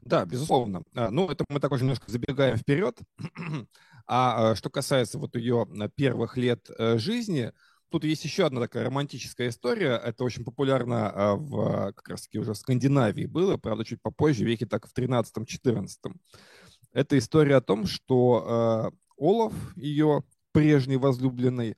Да, 0.02 0.26
безусловно. 0.26 0.84
А, 0.96 1.12
ну, 1.12 1.30
это 1.30 1.46
мы 1.50 1.60
так 1.60 1.72
уже 1.72 1.84
немножко 1.84 2.12
забегаем 2.12 2.58
вперед. 2.58 3.00
А, 4.08 4.52
а 4.52 4.56
что 4.56 4.72
касается 4.72 5.20
вот 5.20 5.36
ее 5.36 5.68
а, 5.80 5.88
первых 5.88 6.36
лет 6.36 6.70
э, 6.78 6.98
жизни, 6.98 7.54
тут 7.90 8.04
есть 8.04 8.26
еще 8.26 8.48
одна 8.48 8.60
такая 8.60 8.84
романтическая 8.84 9.50
история. 9.50 9.92
Это 9.92 10.24
очень 10.24 10.44
популярно 10.44 11.36
в, 11.38 11.94
как 11.94 12.10
раз 12.10 12.24
таки 12.24 12.40
уже 12.40 12.54
в 12.54 12.58
Скандинавии 12.58 13.28
было, 13.28 13.58
правда, 13.58 13.86
чуть 13.86 14.02
попозже, 14.02 14.44
веке 14.44 14.66
так 14.66 14.88
в 14.88 14.94
13-14. 14.94 15.88
Это 16.94 17.18
история 17.18 17.58
о 17.58 17.62
том, 17.62 17.86
что 17.86 18.92
Олаф, 19.18 19.54
ее 19.78 20.24
прежний 20.52 20.98
возлюбленный, 20.98 21.78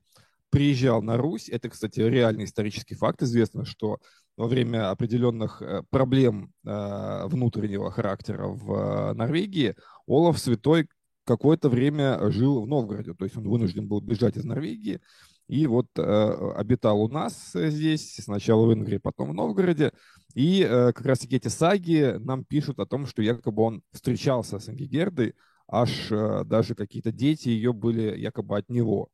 приезжал 0.50 1.02
на 1.02 1.18
Русь. 1.18 1.50
Это, 1.50 1.70
кстати, 1.70 2.00
реальный 2.00 2.46
исторический 2.46 2.96
факт. 2.96 3.22
Известно, 3.24 3.66
что 3.66 4.00
во 4.36 4.48
время 4.48 4.90
определенных 4.90 5.62
э, 5.62 5.84
проблем 5.90 6.52
э, 6.66 7.24
внутреннего 7.28 7.92
характера 7.92 8.48
в 8.48 8.74
э, 8.74 9.14
Норвегии 9.14 9.76
Олаф 10.08 10.40
Святой 10.40 10.88
какое-то 11.26 11.70
время 11.70 12.20
жил 12.32 12.62
в 12.62 12.68
Новгороде, 12.68 13.14
то 13.14 13.26
есть 13.26 13.38
он 13.38 13.48
вынужден 13.48 13.88
был 13.88 14.02
бежать 14.02 14.36
из 14.36 14.44
Норвегии, 14.44 15.00
и 15.48 15.68
вот 15.68 15.88
обитал 15.96 17.02
у 17.02 17.08
нас 17.08 17.52
здесь, 17.54 18.16
сначала 18.16 18.66
в 18.66 18.74
Ингрии, 18.74 18.98
потом 18.98 19.30
в 19.30 19.34
Новгороде, 19.34 19.94
и 20.36 20.64
как 20.68 21.06
раз-таки 21.06 21.38
эти 21.38 21.48
саги 21.48 22.16
нам 22.20 22.44
пишут 22.44 22.80
о 22.80 22.86
том, 22.86 23.06
что 23.06 23.22
якобы 23.22 23.64
он 23.64 23.84
встречался 23.94 24.60
с 24.60 24.68
Ингигердой, 24.68 25.36
аж 25.70 26.10
даже 26.46 26.76
какие-то 26.76 27.14
дети 27.14 27.50
ее 27.50 27.72
были 27.72 28.18
якобы 28.18 28.58
от 28.58 28.70
него. 28.70 29.10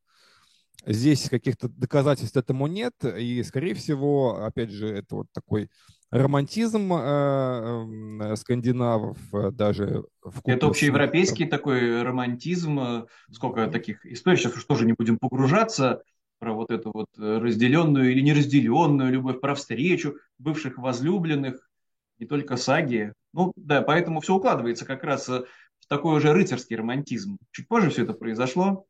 Здесь 0.86 1.30
каких-то 1.30 1.68
доказательств 1.68 2.38
этому 2.38 2.68
нет, 2.68 2.94
и, 3.04 3.44
скорее 3.44 3.74
всего, 3.74 4.44
опять 4.44 4.72
же, 4.72 4.88
это 4.88 5.16
вот 5.16 5.28
такой 5.34 5.70
романтизм 6.12 6.94
э, 6.94 7.86
э, 8.32 8.36
скандинавов, 8.36 9.18
э, 9.34 9.52
даже 9.52 10.06
в 10.24 10.42
Это 10.46 10.68
общеевропейский 10.68 11.46
такой 11.46 12.02
романтизм. 12.02 12.80
Э, 12.80 13.06
сколько 13.32 13.68
таких 13.68 14.06
историй, 14.06 14.38
сейчас 14.38 14.56
уж 14.56 14.64
тоже 14.64 14.86
не 14.86 14.94
будем 14.94 15.20
погружаться, 15.20 16.02
про 16.40 16.54
вот 16.54 16.72
эту 16.72 16.92
вот 16.94 17.10
разделенную 17.18 18.14
или 18.14 18.22
неразделенную 18.22 19.12
любовь, 19.12 19.42
про 19.42 19.56
встречу 19.56 20.16
бывших 20.38 20.78
возлюбленных, 20.78 21.70
не 22.18 22.26
только 22.26 22.56
саги. 22.56 23.12
Ну 23.34 23.52
да, 23.58 23.82
поэтому 23.82 24.22
все 24.22 24.36
укладывается 24.36 24.86
как 24.86 25.04
раз 25.04 25.28
в 25.28 25.46
такой 25.90 26.16
уже 26.16 26.32
рыцарский 26.32 26.78
романтизм. 26.78 27.38
Чуть 27.52 27.68
позже 27.68 27.90
все 27.90 28.04
это 28.04 28.14
произошло. 28.14 28.86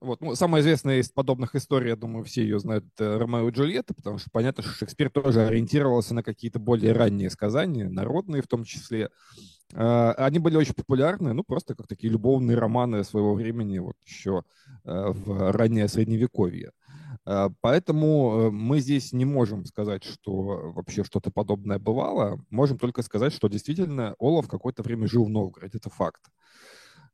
Вот. 0.00 0.20
Ну, 0.20 0.36
самая 0.36 0.62
известная 0.62 1.00
из 1.00 1.08
подобных 1.08 1.56
историй, 1.56 1.88
я 1.90 1.96
думаю, 1.96 2.24
все 2.24 2.42
ее 2.42 2.60
знают, 2.60 2.84
это 2.94 3.18
Ромео 3.18 3.48
и 3.48 3.52
Джульетта, 3.52 3.94
потому 3.94 4.18
что 4.18 4.30
понятно, 4.30 4.62
что 4.62 4.72
Шекспир 4.72 5.10
тоже 5.10 5.44
ориентировался 5.44 6.14
на 6.14 6.22
какие-то 6.22 6.60
более 6.60 6.92
ранние 6.92 7.30
сказания, 7.30 7.88
народные 7.88 8.42
в 8.42 8.46
том 8.46 8.62
числе. 8.62 9.10
А, 9.74 10.12
они 10.12 10.38
были 10.38 10.56
очень 10.56 10.74
популярны, 10.74 11.32
ну, 11.32 11.42
просто 11.42 11.74
как 11.74 11.88
такие 11.88 12.12
любовные 12.12 12.56
романы 12.56 13.02
своего 13.02 13.34
времени, 13.34 13.78
вот 13.78 13.96
еще 14.06 14.44
а, 14.84 15.10
в 15.10 15.50
раннее 15.50 15.88
Средневековье. 15.88 16.70
А, 17.24 17.50
поэтому 17.60 18.40
э, 18.40 18.50
мы 18.50 18.80
здесь 18.80 19.12
не 19.12 19.24
можем 19.24 19.64
сказать, 19.64 20.04
что 20.04 20.72
вообще 20.74 21.02
что-то 21.02 21.30
подобное 21.30 21.78
бывало. 21.78 22.40
Можем 22.50 22.78
только 22.78 23.02
сказать, 23.02 23.32
что 23.32 23.48
действительно 23.48 24.14
Олаф 24.18 24.48
какое-то 24.48 24.82
время 24.82 25.08
жил 25.08 25.24
в 25.24 25.28
Новгороде. 25.28 25.78
Это 25.78 25.90
факт. 25.90 26.22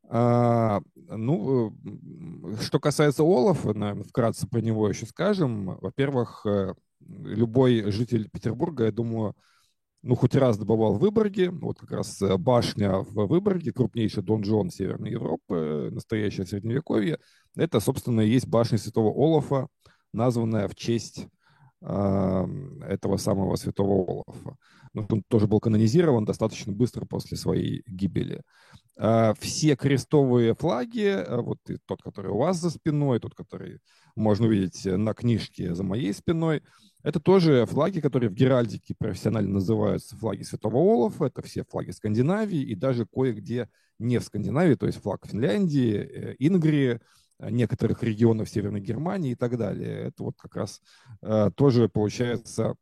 А, 0.09 0.81
ну, 1.09 1.77
что 2.61 2.79
касается 2.79 3.23
Олафа, 3.23 3.75
наверное, 3.75 4.05
вкратце 4.05 4.47
про 4.47 4.61
него 4.61 4.89
еще 4.89 5.07
скажем. 5.07 5.79
Во-первых, 5.81 6.45
э, 6.47 6.75
любой 7.01 7.91
житель 7.91 8.29
Петербурга, 8.31 8.85
я 8.85 8.93
думаю, 8.93 9.35
ну, 10.03 10.17
хоть 10.17 10.35
раз 10.35 10.59
добывал 10.59 10.95
в 10.95 11.01
Выборге. 11.01 11.51
Вот 11.51 11.79
как 11.79 11.91
раз 11.93 12.21
э, 12.21 12.37
башня 12.37 12.99
в 12.99 13.27
Выборге, 13.27 13.73
крупнейший 13.73 14.23
донжон 14.23 14.71
Северной 14.71 15.11
Европы, 15.11 15.89
настоящее 15.91 16.47
Средневековье. 16.47 17.19
Это, 17.57 17.81
собственно, 17.81 18.21
и 18.21 18.29
есть 18.29 18.47
башня 18.47 18.77
Святого 18.77 19.11
Олафа, 19.11 19.69
названная 20.13 20.69
в 20.69 20.75
честь 20.75 21.27
э, 21.81 22.47
этого 22.87 23.17
самого 23.17 23.57
Святого 23.57 24.23
Олафа. 24.27 24.57
Ну, 24.95 25.07
он 25.11 25.23
тоже 25.29 25.49
был 25.49 25.59
канонизирован 25.59 26.25
достаточно 26.25 26.73
быстро 26.73 27.05
после 27.05 27.37
своей 27.37 27.83
гибели. 27.87 28.43
А, 28.97 29.35
все 29.41 29.75
крестовые 29.75 30.55
флаги, 30.55 31.09
а, 31.09 31.43
вот 31.43 31.59
тот, 31.85 32.01
который 32.01 32.31
у 32.31 32.39
вас 32.39 32.59
за 32.59 32.71
спиной, 32.71 33.19
тот, 33.19 33.35
который 33.35 33.81
можно 34.15 34.47
увидеть 34.47 34.85
на 34.85 35.13
книжке 35.13 35.75
за 35.75 35.83
моей 35.83 36.15
спиной, 36.15 36.63
это 37.03 37.19
тоже 37.19 37.67
флаги, 37.67 38.01
которые 38.01 38.31
в 38.31 38.35
Геральдике 38.35 38.95
профессионально 38.97 39.55
называются 39.55 40.17
флаги 40.17 40.43
Святого 40.43 40.79
Олафа, 40.79 41.27
это 41.27 41.43
все 41.43 41.65
флаги 41.65 41.91
Скандинавии 41.91 42.63
и 42.63 42.77
даже 42.77 43.05
кое-где 43.05 43.69
не 43.99 44.19
в 44.19 44.25
Скандинавии, 44.25 44.77
то 44.77 44.87
есть 44.87 45.03
флаг 45.03 45.27
Финляндии, 45.27 45.97
э, 45.97 46.37
Ингрии, 46.39 47.01
некоторых 47.41 48.05
регионов 48.05 48.49
Северной 48.49 48.81
Германии 48.81 49.33
и 49.33 49.35
так 49.35 49.59
далее. 49.59 50.07
Это 50.07 50.23
вот 50.23 50.37
как 50.39 50.55
раз 50.55 50.81
э, 51.21 51.51
тоже 51.57 51.89
получается 51.89 52.77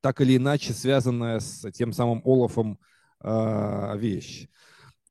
так 0.00 0.20
или 0.20 0.36
иначе 0.36 0.72
связанная 0.72 1.40
с 1.40 1.70
тем 1.72 1.92
самым 1.92 2.22
Олафом 2.24 2.78
э, 3.22 3.98
вещь. 3.98 4.48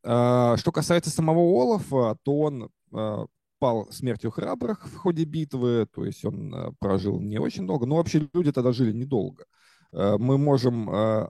Э, 0.03 0.55
что 0.58 0.72
касается 0.72 1.10
самого 1.10 1.39
Олафа, 1.39 2.17
то 2.24 2.39
он 2.39 2.69
э, 2.93 3.25
пал 3.60 3.91
смертью 3.91 4.31
храбрых 4.31 4.86
в 4.88 4.96
ходе 4.96 5.25
битвы, 5.25 5.88
то 5.93 6.05
есть 6.05 6.25
он 6.25 6.53
э, 6.53 6.72
прожил 6.79 7.19
не 7.19 7.38
очень 7.38 7.67
долго, 7.67 7.86
но 7.86 7.98
вообще 7.98 8.27
люди 8.34 8.51
тогда 8.51 8.72
жили 8.72 8.91
недолго. 8.91 9.46
Э, 9.91 10.17
мы 10.17 10.38
можем 10.38 10.89
э, 10.89 11.29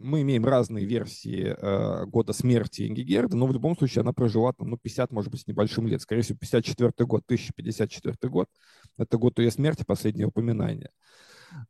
мы 0.00 0.22
имеем 0.22 0.44
разные 0.44 0.84
версии 0.84 1.54
э, 1.56 2.06
года 2.06 2.32
смерти 2.32 2.88
Ингигерды, 2.88 3.36
но 3.36 3.46
в 3.46 3.52
любом 3.52 3.76
случае 3.76 4.02
она 4.02 4.12
прожила 4.12 4.52
там, 4.52 4.70
ну, 4.70 4.76
50, 4.76 5.12
может 5.12 5.30
быть, 5.30 5.42
с 5.42 5.46
небольшим 5.46 5.86
лет. 5.86 6.02
Скорее 6.02 6.22
всего, 6.22 6.38
54 6.38 6.92
год, 7.06 7.22
1054 7.26 8.16
год. 8.30 8.48
Это 8.98 9.16
год 9.16 9.38
ее 9.38 9.50
смерти, 9.50 9.84
последнее 9.86 10.26
упоминание. 10.26 10.90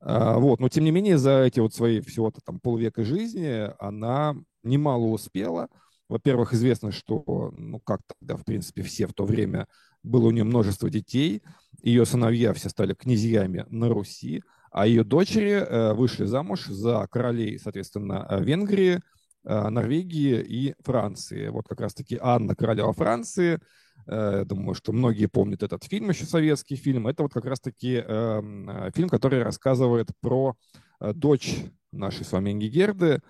Вот. 0.00 0.60
Но, 0.60 0.68
тем 0.68 0.84
не 0.84 0.90
менее, 0.90 1.18
за 1.18 1.42
эти 1.42 1.60
вот 1.60 1.74
свои 1.74 2.00
всего-то 2.00 2.40
там 2.44 2.60
полвека 2.60 3.04
жизни 3.04 3.70
она 3.78 4.34
немало 4.62 5.06
успела. 5.06 5.68
Во-первых, 6.08 6.52
известно, 6.52 6.90
что, 6.90 7.52
ну, 7.56 7.78
как 7.78 8.00
тогда, 8.18 8.36
в 8.36 8.44
принципе, 8.44 8.82
все 8.82 9.06
в 9.06 9.14
то 9.14 9.24
время 9.24 9.68
было 10.02 10.26
у 10.26 10.30
нее 10.32 10.44
множество 10.44 10.90
детей. 10.90 11.42
Ее 11.82 12.04
сыновья 12.04 12.52
все 12.52 12.68
стали 12.68 12.94
князьями 12.94 13.64
на 13.68 13.88
Руси, 13.88 14.42
а 14.72 14.86
ее 14.86 15.04
дочери 15.04 15.52
э, 15.52 15.92
вышли 15.94 16.24
замуж 16.24 16.66
за 16.66 17.06
королей, 17.10 17.58
соответственно, 17.58 18.26
Венгрии, 18.40 19.00
э, 19.44 19.68
Норвегии 19.68 20.40
и 20.40 20.74
Франции. 20.80 21.48
Вот 21.48 21.68
как 21.68 21.80
раз-таки 21.80 22.18
Анна, 22.20 22.56
королева 22.56 22.92
Франции, 22.92 23.54
Э, 23.54 23.89
я 24.06 24.44
думаю, 24.44 24.74
что 24.74 24.92
многие 24.92 25.26
помнят 25.26 25.62
этот 25.62 25.84
фильм, 25.84 26.10
еще 26.10 26.24
советский 26.24 26.76
фильм. 26.76 27.06
Это 27.06 27.22
вот 27.22 27.32
как 27.32 27.44
раз-таки 27.44 27.96
эм, 27.96 28.68
э, 28.68 28.90
фильм, 28.94 29.08
который 29.08 29.42
рассказывает 29.42 30.08
про 30.20 30.56
э, 31.00 31.12
дочь 31.14 31.56
нашей 31.92 32.24
с 32.24 32.32
вами 32.32 32.52
Ингигерды, 32.52 33.20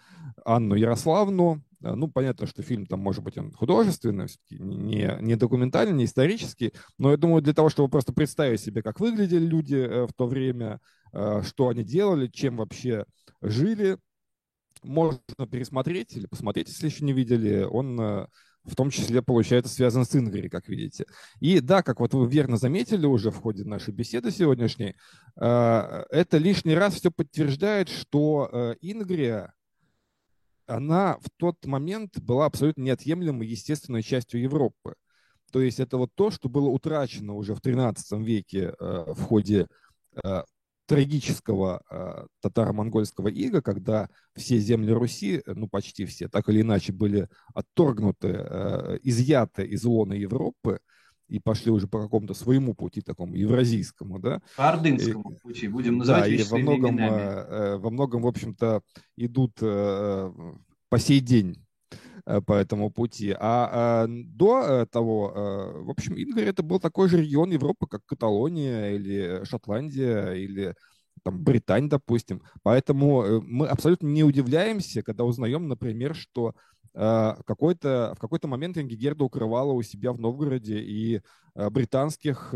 Анну 0.45 0.75
Ярославну, 0.75 1.63
Ну, 1.81 2.09
понятно, 2.09 2.47
что 2.47 2.63
фильм 2.63 2.85
там, 2.87 3.01
может 3.01 3.25
быть, 3.25 3.39
он 3.39 3.53
художественный, 3.53 4.27
не, 4.51 5.17
не 5.23 5.37
документальный, 5.37 5.95
не 5.95 6.05
исторический, 6.05 6.75
но 6.99 7.11
я 7.11 7.17
думаю, 7.17 7.41
для 7.41 7.55
того, 7.55 7.71
чтобы 7.71 7.89
просто 7.89 8.13
представить 8.13 8.61
себе, 8.61 8.83
как 8.83 9.01
выглядели 9.01 9.47
люди 9.47 10.07
в 10.07 10.13
то 10.15 10.27
время, 10.27 10.79
что 11.11 11.69
они 11.69 11.83
делали, 11.83 12.27
чем 12.27 12.59
вообще 12.59 13.07
жили, 13.41 13.97
можно 14.83 15.21
пересмотреть 15.51 16.17
или 16.17 16.27
посмотреть, 16.27 16.69
если 16.69 16.87
еще 16.87 17.05
не 17.05 17.15
видели. 17.15 17.63
Он 17.63 18.27
в 18.65 18.75
том 18.75 18.91
числе, 18.91 19.23
получается, 19.23 19.73
связан 19.73 20.05
с 20.05 20.15
Ингри, 20.15 20.49
как 20.49 20.69
видите. 20.69 21.07
И 21.41 21.61
да, 21.61 21.83
как 21.83 22.01
вот 22.01 22.15
вы 22.15 22.29
верно 22.29 22.57
заметили 22.57 23.07
уже 23.07 23.31
в 23.31 23.37
ходе 23.37 23.65
нашей 23.65 23.95
беседы 23.95 24.31
сегодняшней, 24.31 24.97
э, 25.37 26.05
это 26.11 26.39
лишний 26.39 26.75
раз 26.75 26.95
все 26.95 27.11
подтверждает, 27.11 27.89
что 27.89 28.49
э, 28.53 28.75
Ингрия, 28.81 29.55
она 30.67 31.19
в 31.21 31.31
тот 31.37 31.65
момент 31.65 32.21
была 32.21 32.47
абсолютно 32.47 32.83
неотъемлемой 32.83 33.47
естественной 33.47 34.03
частью 34.03 34.43
Европы. 34.43 34.95
То 35.51 35.61
есть 35.61 35.81
это 35.81 35.97
вот 35.97 36.11
то, 36.15 36.31
что 36.31 36.49
было 36.49 36.69
утрачено 36.69 37.35
уже 37.35 37.55
в 37.55 37.61
XIII 37.61 38.23
веке 38.23 38.75
э, 38.79 39.05
в 39.09 39.23
ходе 39.23 39.67
трагического 40.91 41.83
э, 41.89 42.27
татаро-монгольского 42.41 43.29
ига, 43.29 43.63
когда 43.63 44.09
все 44.35 44.59
земли 44.59 44.91
Руси, 44.93 45.41
ну 45.47 45.69
почти 45.69 46.05
все, 46.05 46.29
так 46.29 46.49
или 46.49 46.63
иначе 46.63 46.93
были 46.93 47.29
отторгнуты, 47.55 48.29
э, 48.29 48.99
изъяты 49.05 49.65
из 49.65 49.85
лона 49.85 50.15
Европы 50.15 50.81
и 51.29 51.39
пошли 51.39 51.71
уже 51.71 51.87
по 51.87 52.03
какому-то 52.03 52.35
своему 52.35 52.75
пути, 52.75 53.03
такому 53.03 53.37
евразийскому, 53.37 54.19
да? 54.19 54.43
По 54.57 54.71
ордынскому 54.71 55.31
и, 55.31 55.39
пути, 55.39 55.69
будем 55.69 55.99
называть 55.99 56.25
да, 56.25 56.29
и 56.29 56.43
во 56.43 56.59
многом, 56.59 56.99
э, 56.99 57.77
во 57.77 57.91
многом, 57.91 58.23
в 58.23 58.27
общем-то, 58.27 58.83
идут 59.17 59.59
э, 59.61 60.33
по 60.89 60.99
сей 60.99 61.21
день 61.21 61.55
Э, 61.55 61.70
по 62.47 62.53
этому 62.53 62.91
пути. 62.91 63.35
А, 63.39 64.05
а 64.05 64.07
до 64.09 64.61
э, 64.61 64.87
того, 64.87 65.33
э, 65.35 65.83
в 65.83 65.91
общем, 65.91 66.15
Ингар 66.15 66.45
это 66.45 66.63
был 66.63 66.79
такой 66.79 67.09
же 67.09 67.21
регион 67.21 67.51
Европы, 67.51 67.87
как 67.87 68.05
Каталония 68.07 68.91
или 68.91 69.45
Шотландия 69.45 70.33
или 70.33 70.75
там, 71.23 71.43
Британия, 71.43 71.89
допустим. 71.89 72.43
Поэтому 72.63 73.41
мы 73.43 73.67
абсолютно 73.67 74.07
не 74.07 74.25
удивляемся, 74.25 75.03
когда 75.03 75.25
узнаем, 75.25 75.69
например, 75.69 76.15
что 76.15 76.55
какой-то, 76.93 78.15
в 78.17 78.21
какой-то 78.21 78.49
момент 78.49 78.77
Ингигерда 78.77 79.23
укрывала 79.23 79.73
у 79.73 79.83
себя 79.83 80.13
в 80.13 80.19
Новгороде 80.19 80.81
и 80.81 81.21
британских 81.55 82.53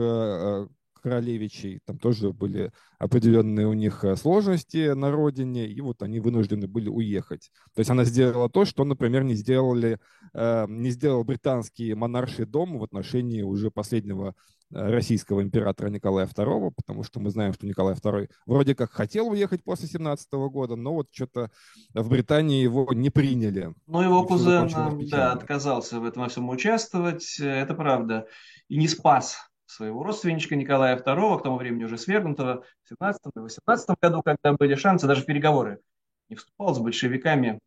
королевичей, 1.05 1.81
там 1.85 1.99
тоже 1.99 2.33
были 2.33 2.73
определенные 2.99 3.67
у 3.67 3.75
них 3.75 4.05
э, 4.05 4.17
сложности 4.17 4.95
на 4.95 5.11
родине, 5.11 5.67
и 5.67 5.79
вот 5.83 6.03
они 6.03 6.19
вынуждены 6.19 6.67
были 6.67 6.89
уехать. 6.89 7.51
То 7.75 7.81
есть 7.81 7.91
она 7.91 8.05
сделала 8.05 8.49
то, 8.49 8.65
что, 8.65 8.85
например, 8.85 9.23
не, 9.23 9.35
сделали, 9.35 9.99
э, 10.33 10.65
не 10.67 10.89
сделал 10.89 11.23
британский 11.23 11.93
монарший 11.93 12.47
дом 12.47 12.79
в 12.79 12.83
отношении 12.83 13.43
уже 13.43 13.71
последнего 13.71 14.35
э, 14.71 14.91
российского 14.91 15.43
императора 15.43 15.91
Николая 15.91 16.27
II, 16.27 16.73
потому 16.75 17.03
что 17.03 17.21
мы 17.21 17.29
знаем, 17.29 17.53
что 17.53 17.67
Николай 17.67 17.95
II 17.95 18.31
вроде 18.47 18.75
как 18.75 18.91
хотел 18.91 19.29
уехать 19.29 19.63
после 19.63 19.87
17 19.87 20.33
года, 20.33 20.75
но 20.75 20.95
вот 20.95 21.09
что-то 21.13 21.51
в 21.93 22.09
Британии 22.09 22.63
его 22.63 22.91
не 22.95 23.11
приняли. 23.11 23.75
Ну, 23.87 24.01
его 24.01 24.25
кузен, 24.25 24.71
да, 25.11 25.33
отказался 25.33 26.01
в 26.01 26.07
этом 26.07 26.23
во 26.23 26.31
всем 26.31 26.49
участвовать, 26.49 27.39
это 27.39 27.75
правда, 27.75 28.27
и 28.69 28.79
не 28.79 28.89
спас 28.89 29.37
своего 29.67 30.03
родственничка 30.03 30.57
Николая 30.57 30.97
II, 30.97 31.39
к 31.39 31.43
тому 31.43 31.57
времени 31.57 31.85
уже 31.85 31.99
свергнутого, 31.99 32.65
в 32.83 32.89
17 32.89 33.23
и 33.37 33.39
18 33.41 33.97
году, 34.01 34.23
когда 34.23 34.53
были 34.53 34.75
шансы, 34.75 35.07
даже 35.07 35.25
переговоры 35.25 35.81
не 36.29 36.37
вступал 36.37 36.75
с 36.75 36.79
большевиками. 36.79 37.61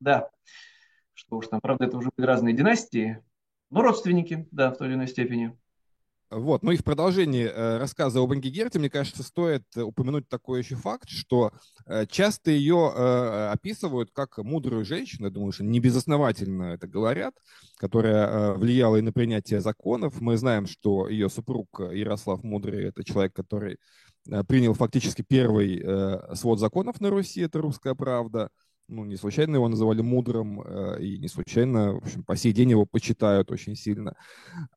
Да, 0.00 0.30
что 1.14 1.36
уж 1.36 1.48
там, 1.48 1.60
правда, 1.60 1.84
это 1.84 1.96
уже 1.96 2.10
были 2.16 2.26
разные 2.26 2.54
династии, 2.54 3.22
но 3.70 3.82
родственники, 3.82 4.48
да, 4.50 4.70
в 4.70 4.76
той 4.76 4.88
или 4.88 4.94
иной 4.94 5.08
степени. 5.08 5.56
Вот, 6.34 6.62
ну 6.62 6.70
и 6.72 6.76
в 6.76 6.84
продолжении 6.84 7.44
э, 7.44 7.76
рассказа 7.76 8.20
об 8.20 8.32
Ангигерте, 8.32 8.78
мне 8.78 8.88
кажется, 8.88 9.22
стоит 9.22 9.64
упомянуть 9.76 10.28
такой 10.28 10.60
еще 10.60 10.76
факт, 10.76 11.10
что 11.10 11.52
э, 11.84 12.06
часто 12.06 12.50
ее 12.50 12.90
э, 12.94 13.48
описывают 13.52 14.10
как 14.12 14.38
мудрую 14.38 14.84
женщину, 14.84 15.26
я 15.26 15.30
думаю, 15.30 15.52
что 15.52 15.64
не 15.64 15.78
безосновательно 15.78 16.74
это 16.74 16.86
говорят, 16.86 17.34
которая 17.76 18.54
влияла 18.54 18.96
и 18.96 19.02
на 19.02 19.12
принятие 19.12 19.60
законов. 19.60 20.20
Мы 20.20 20.38
знаем, 20.38 20.66
что 20.66 21.08
ее 21.08 21.28
супруг 21.28 21.80
Ярослав 21.80 22.42
Мудрый– 22.42 22.84
это 22.86 23.04
человек, 23.04 23.34
который 23.34 23.78
принял 24.48 24.72
фактически 24.72 25.22
первый 25.22 25.84
свод 26.36 26.60
законов 26.60 27.00
на 27.00 27.10
Руси, 27.10 27.40
это 27.40 27.60
«Русская 27.60 27.94
правда», 27.94 28.50
ну, 28.92 29.04
не 29.04 29.16
случайно 29.16 29.56
его 29.56 29.68
называли 29.68 30.02
мудрым, 30.02 30.60
э, 30.60 31.02
и 31.02 31.18
не 31.18 31.28
случайно, 31.28 31.94
в 31.94 32.04
общем, 32.04 32.24
по 32.24 32.36
сей 32.36 32.52
день 32.52 32.70
его 32.70 32.86
почитают 32.86 33.50
очень 33.50 33.74
сильно. 33.74 34.14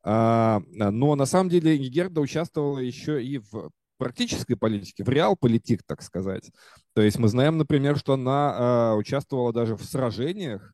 А, 0.04 0.62
но 0.72 1.16
на 1.16 1.26
самом 1.26 1.50
деле 1.50 1.78
Герда 1.78 2.22
участвовала 2.22 2.80
еще 2.80 3.24
и 3.24 3.38
в 3.40 3.72
практической 3.98 4.56
политике, 4.56 5.04
в 5.04 5.10
реал-политик, 5.10 5.84
так 5.86 6.02
сказать. 6.02 6.52
То 6.94 7.02
есть 7.02 7.18
мы 7.18 7.28
знаем, 7.28 7.58
например, 7.58 7.98
что 7.98 8.14
она 8.14 8.54
а, 8.56 8.96
участвовала 8.96 9.54
даже 9.54 9.76
в 9.76 9.84
сражениях, 9.84 10.74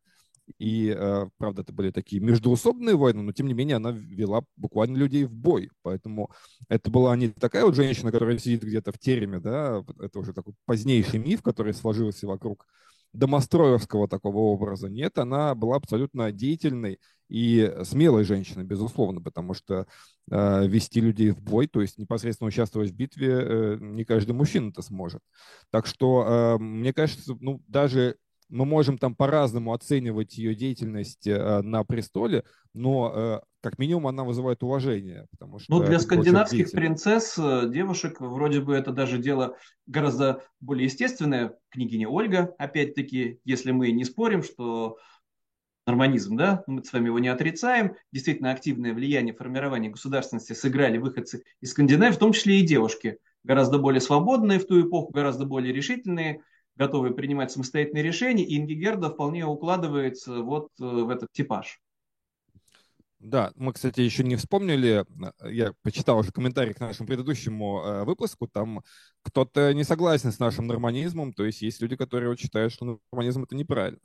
и, 0.60 0.90
а, 0.90 1.30
правда, 1.38 1.62
это 1.62 1.74
были 1.74 1.92
такие 1.92 2.22
междуусобные 2.22 2.96
войны, 2.96 3.22
но, 3.22 3.32
тем 3.32 3.48
не 3.48 3.54
менее, 3.54 3.78
она 3.78 3.92
вела 3.92 4.44
буквально 4.56 4.98
людей 4.98 5.26
в 5.26 5.34
бой. 5.34 5.70
Поэтому 5.82 6.32
это 6.70 6.90
была 6.90 7.16
не 7.16 7.30
такая 7.30 7.66
вот 7.66 7.76
женщина, 7.76 8.12
которая 8.12 8.38
сидит 8.38 8.64
где-то 8.64 8.92
в 8.92 9.00
тереме, 9.00 9.40
да, 9.40 9.84
это 10.00 10.20
уже 10.20 10.34
такой 10.34 10.54
позднейший 10.66 11.20
миф, 11.20 11.42
который 11.42 11.74
сложился 11.74 12.28
вокруг 12.28 12.66
домостроевского 13.14 14.08
такого 14.08 14.38
образа. 14.38 14.90
Нет, 14.90 15.18
она 15.18 15.56
была 15.56 15.76
абсолютно 15.78 16.32
деятельной 16.32 17.00
и 17.30 17.74
смелой 17.84 18.26
женщиной, 18.26 18.66
безусловно, 18.66 19.22
потому 19.22 19.54
что 19.54 19.88
э, 20.30 20.68
вести 20.68 21.00
людей 21.00 21.32
в 21.32 21.42
бой, 21.42 21.68
то 21.68 21.82
есть 21.82 21.98
непосредственно 21.98 22.50
участвовать 22.50 22.92
в 22.92 22.96
битве, 22.96 23.30
э, 23.32 23.78
не 23.80 24.04
каждый 24.04 24.34
мужчина 24.34 24.70
это 24.70 24.82
сможет. 24.82 25.22
Так 25.70 25.86
что, 25.86 26.26
э, 26.26 26.58
мне 26.62 26.94
кажется, 26.94 27.36
ну, 27.40 27.62
даже 27.68 28.18
мы 28.52 28.66
можем 28.66 28.98
там 28.98 29.16
по-разному 29.16 29.74
оценивать 29.74 30.38
ее 30.38 30.54
деятельность 30.54 31.26
э, 31.26 31.62
на 31.62 31.84
престоле, 31.84 32.44
но 32.74 33.12
э, 33.16 33.40
как 33.62 33.80
минимум 33.80 34.08
она 34.08 34.24
вызывает 34.24 34.62
уважение. 34.62 35.26
Потому 35.32 35.60
что 35.60 35.74
ну, 35.74 35.84
для 35.84 36.00
скандинавских 36.00 36.72
принцесс, 36.72 37.38
э, 37.38 37.70
девушек, 37.70 38.20
вроде 38.20 38.60
бы 38.60 38.76
это 38.76 38.92
даже 38.92 39.18
дело 39.18 39.56
гораздо 39.88 40.44
более 40.60 40.86
естественное. 40.86 41.56
Княгиня 41.70 42.10
Ольга, 42.10 42.54
опять-таки, 42.58 43.40
если 43.46 43.72
мы 43.72 43.92
не 43.92 44.04
спорим, 44.04 44.44
что 44.44 44.98
норманизм, 45.88 46.36
да, 46.36 46.64
мы 46.68 46.84
с 46.84 46.92
вами 46.92 47.08
его 47.08 47.20
не 47.20 47.30
отрицаем, 47.30 47.96
действительно 48.12 48.52
активное 48.52 48.94
влияние 48.94 49.34
формирования 49.34 49.90
государственности 49.90 50.54
сыграли 50.54 50.98
выходцы 50.98 51.44
из 51.62 51.72
Скандинавии, 51.72 52.14
в 52.14 52.20
том 52.20 52.34
числе 52.34 52.60
и 52.60 52.66
девушки, 52.66 53.18
гораздо 53.44 53.80
более 53.80 54.02
свободные 54.02 54.60
в 54.60 54.68
ту 54.68 54.82
эпоху, 54.82 55.12
гораздо 55.12 55.46
более 55.46 55.74
решительные, 55.74 56.44
готовые 56.82 57.14
принимать 57.14 57.52
самостоятельные 57.52 58.02
решения, 58.02 58.44
и 58.44 58.58
Ингигерда 58.58 59.12
вполне 59.12 59.46
укладывается 59.46 60.42
вот 60.42 60.70
э, 60.80 60.84
в 60.84 61.10
этот 61.10 61.32
типаж. 61.32 61.80
Да, 63.20 63.52
мы, 63.56 63.72
кстати, 63.72 64.02
еще 64.02 64.24
не 64.24 64.36
вспомнили, 64.36 65.06
э, 65.44 65.52
я 65.52 65.74
почитал 65.84 66.18
уже 66.18 66.32
комментарий 66.32 66.74
к 66.74 66.80
нашему 66.80 67.06
предыдущему 67.06 67.84
э, 67.84 68.04
выпуску, 68.04 68.48
там 68.48 68.82
кто-то 69.22 69.76
не 69.76 69.84
согласен 69.84 70.32
с 70.32 70.40
нашим 70.40 70.66
норманизмом, 70.66 71.34
то 71.34 71.46
есть 71.46 71.62
есть 71.62 71.80
люди, 71.84 71.96
которые 71.96 72.36
считают, 72.36 72.74
что 72.74 73.00
норманизм 73.12 73.44
это 73.44 73.56
неправильно. 73.56 74.00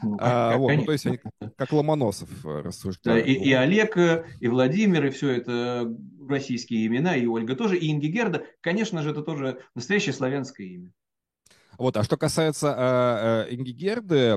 Ну, 0.00 0.16
а, 0.20 0.56
вот, 0.56 0.72
ну, 0.72 0.84
то 0.84 0.92
есть 0.92 1.06
они 1.06 1.18
как 1.56 1.72
Ломоносов 1.72 2.30
рассуждают. 2.44 3.24
Да, 3.24 3.28
и, 3.28 3.34
и 3.34 3.52
Олег, 3.54 3.96
и 4.38 4.46
Владимир, 4.46 5.06
и 5.06 5.10
все 5.10 5.30
это 5.30 5.92
российские 6.28 6.86
имена, 6.86 7.16
и 7.16 7.26
Ольга 7.26 7.56
тоже, 7.56 7.76
и 7.76 7.90
Ингигерда, 7.90 8.46
конечно 8.60 9.02
же, 9.02 9.10
это 9.10 9.22
тоже 9.22 9.58
настоящее 9.74 10.12
славянское 10.12 10.68
имя. 10.68 10.92
Вот, 11.80 11.96
а 11.96 12.04
что 12.04 12.18
касается 12.18 12.74
э, 12.76 13.46
э, 13.48 13.54
Ингигерды, 13.54 14.36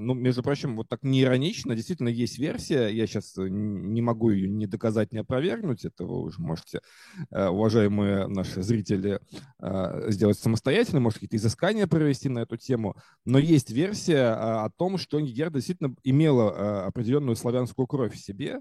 ну, 0.00 0.14
между 0.14 0.42
прочим, 0.42 0.74
вот 0.74 0.88
так 0.88 1.02
не 1.02 1.20
иронично, 1.20 1.76
действительно 1.76 2.08
есть 2.08 2.38
версия, 2.38 2.88
я 2.88 3.06
сейчас 3.06 3.34
не 3.36 4.00
могу 4.00 4.30
ее 4.30 4.48
не 4.48 4.66
доказать, 4.66 5.12
не 5.12 5.18
опровергнуть, 5.18 5.84
это 5.84 6.06
вы 6.06 6.22
уже 6.22 6.40
можете, 6.40 6.80
э, 7.30 7.46
уважаемые 7.46 8.26
наши 8.26 8.62
зрители, 8.62 9.20
э, 9.60 10.10
сделать 10.12 10.38
самостоятельно, 10.38 11.00
может, 11.00 11.18
какие-то 11.18 11.36
изыскания 11.36 11.86
провести 11.86 12.30
на 12.30 12.38
эту 12.38 12.56
тему, 12.56 12.96
но 13.26 13.38
есть 13.38 13.68
версия 13.68 14.30
э, 14.30 14.32
о 14.32 14.70
том, 14.70 14.96
что 14.96 15.20
Ингигерда 15.20 15.58
действительно 15.58 15.94
имела 16.04 16.52
э, 16.52 16.86
определенную 16.86 17.36
славянскую 17.36 17.86
кровь 17.86 18.14
в 18.14 18.18
себе, 18.18 18.60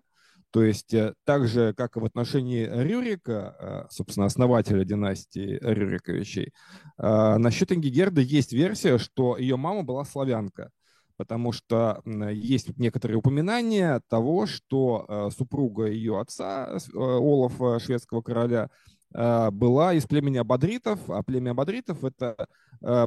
то 0.51 0.63
есть 0.63 0.93
э, 0.93 1.13
так 1.23 1.47
же, 1.47 1.73
как 1.73 1.95
и 1.95 1.99
в 1.99 2.05
отношении 2.05 2.65
Рюрика, 2.65 3.55
э, 3.57 3.87
собственно, 3.89 4.25
основателя 4.25 4.83
династии 4.83 5.57
Рюриковичей, 5.61 6.51
э, 6.97 7.37
насчет 7.37 7.71
Ингигерды 7.71 8.21
есть 8.21 8.51
версия, 8.51 8.97
что 8.97 9.37
ее 9.37 9.55
мама 9.55 9.83
была 9.83 10.03
славянка, 10.03 10.69
потому 11.15 11.53
что 11.53 12.01
есть 12.05 12.77
некоторые 12.77 13.17
упоминания 13.17 14.01
того, 14.09 14.45
что 14.45 15.29
супруга 15.37 15.85
ее 15.85 16.19
отца, 16.19 16.79
Олафа, 16.95 17.79
шведского 17.79 18.21
короля, 18.23 18.69
была 19.11 19.93
из 19.93 20.07
племени 20.07 20.37
Абадритов, 20.37 20.99
а 21.09 21.21
племя 21.21 21.51
Абадритов– 21.51 22.03
это 22.03 22.47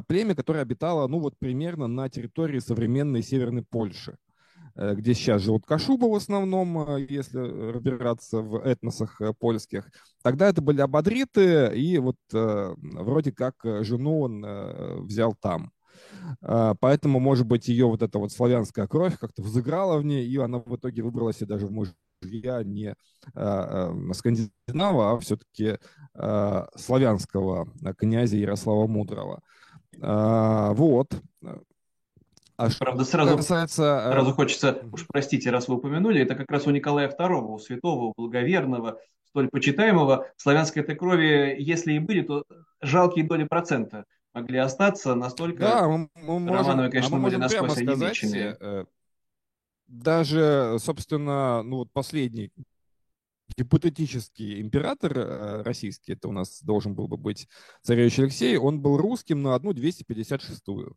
племя, 0.07 0.33
которое 0.33 0.61
обитало, 0.61 1.07
ну 1.07 1.19
вот 1.19 1.37
примерно 1.37 1.87
на 1.87 2.07
территории 2.09 2.59
современной 2.59 3.21
Северной 3.21 3.63
Польши– 3.63 4.15
где 4.75 5.13
сейчас 5.13 5.41
живут 5.41 5.65
кашубы 5.65 6.09
в 6.09 6.15
основном, 6.15 6.97
если 6.97 7.39
разбираться 7.71 8.39
в 8.39 8.57
этносах 8.65 9.21
польских. 9.39 9.89
Тогда 10.21 10.49
это 10.49 10.61
были 10.61 10.81
абадриты, 10.81 11.71
и 11.75 11.97
вот 11.97 12.17
вроде 12.31 13.31
как 13.31 13.55
жену 13.63 14.21
он 14.21 15.05
взял 15.05 15.33
там. 15.33 15.71
Поэтому, 16.41 17.19
может 17.19 17.47
быть, 17.47 17.67
ее 17.67 17.85
вот 17.85 18.01
эта 18.01 18.19
вот 18.19 18.31
славянская 18.31 18.87
кровь 18.87 19.17
как-то 19.17 19.41
взыграла 19.41 19.97
в 19.97 20.05
ней, 20.05 20.27
и 20.27 20.37
она 20.37 20.59
в 20.59 20.75
итоге 20.75 21.03
выбрала 21.03 21.33
себе 21.33 21.47
даже 21.47 21.67
в 21.67 21.71
муж 21.71 21.89
я 22.21 22.63
не 22.63 22.95
э, 23.35 23.93
скандинава, 24.13 25.13
а 25.13 25.19
все-таки 25.19 25.77
э, 26.13 26.65
славянского 26.75 27.67
князя 27.97 28.37
Ярослава 28.37 28.87
Мудрого. 28.87 29.41
Э, 30.01 30.71
вот. 30.73 31.13
А 32.57 32.69
Правда, 32.79 33.03
сразу, 33.03 33.35
касается... 33.35 34.09
сразу 34.11 34.33
хочется, 34.33 34.81
уж 34.91 35.05
простите, 35.07 35.49
раз 35.51 35.67
вы 35.67 35.75
упомянули, 35.75 36.21
это 36.21 36.35
как 36.35 36.49
раз 36.49 36.65
у 36.67 36.71
Николая 36.71 37.09
II, 37.09 37.53
у 37.53 37.59
святого, 37.59 38.05
у 38.05 38.13
благоверного, 38.15 38.99
столь 39.25 39.49
почитаемого, 39.49 40.27
славянской 40.37 40.81
этой 40.81 40.95
крови, 40.95 41.55
если 41.59 41.93
и 41.93 41.99
были, 41.99 42.21
то 42.21 42.45
жалкие 42.81 43.25
доли 43.25 43.43
процента 43.43 44.05
могли 44.33 44.57
остаться, 44.57 45.15
настолько 45.15 45.59
да, 45.59 45.87
мы, 45.87 46.09
мы 46.15 46.39
можем, 46.39 46.55
Романовы, 46.55 46.89
конечно, 46.91 47.17
а 47.17 47.19
мы 47.19 47.25
были 47.25 47.35
насквозь 47.35 47.73
сказать, 47.73 48.87
даже, 49.87 50.77
собственно, 50.79 51.61
ну 51.61 51.77
вот 51.77 51.91
последний 51.91 52.51
гипотетический 53.57 54.59
император 54.61 55.17
э, 55.17 55.61
российский, 55.61 56.13
это 56.13 56.27
у 56.27 56.31
нас 56.31 56.61
должен 56.63 56.95
был 56.95 57.07
бы 57.07 57.17
быть 57.17 57.47
царевич 57.81 58.19
Алексей, 58.19 58.57
он 58.57 58.81
был 58.81 58.97
русским 58.97 59.41
на 59.41 59.55
одну 59.55 59.71
256-ю. 59.71 60.95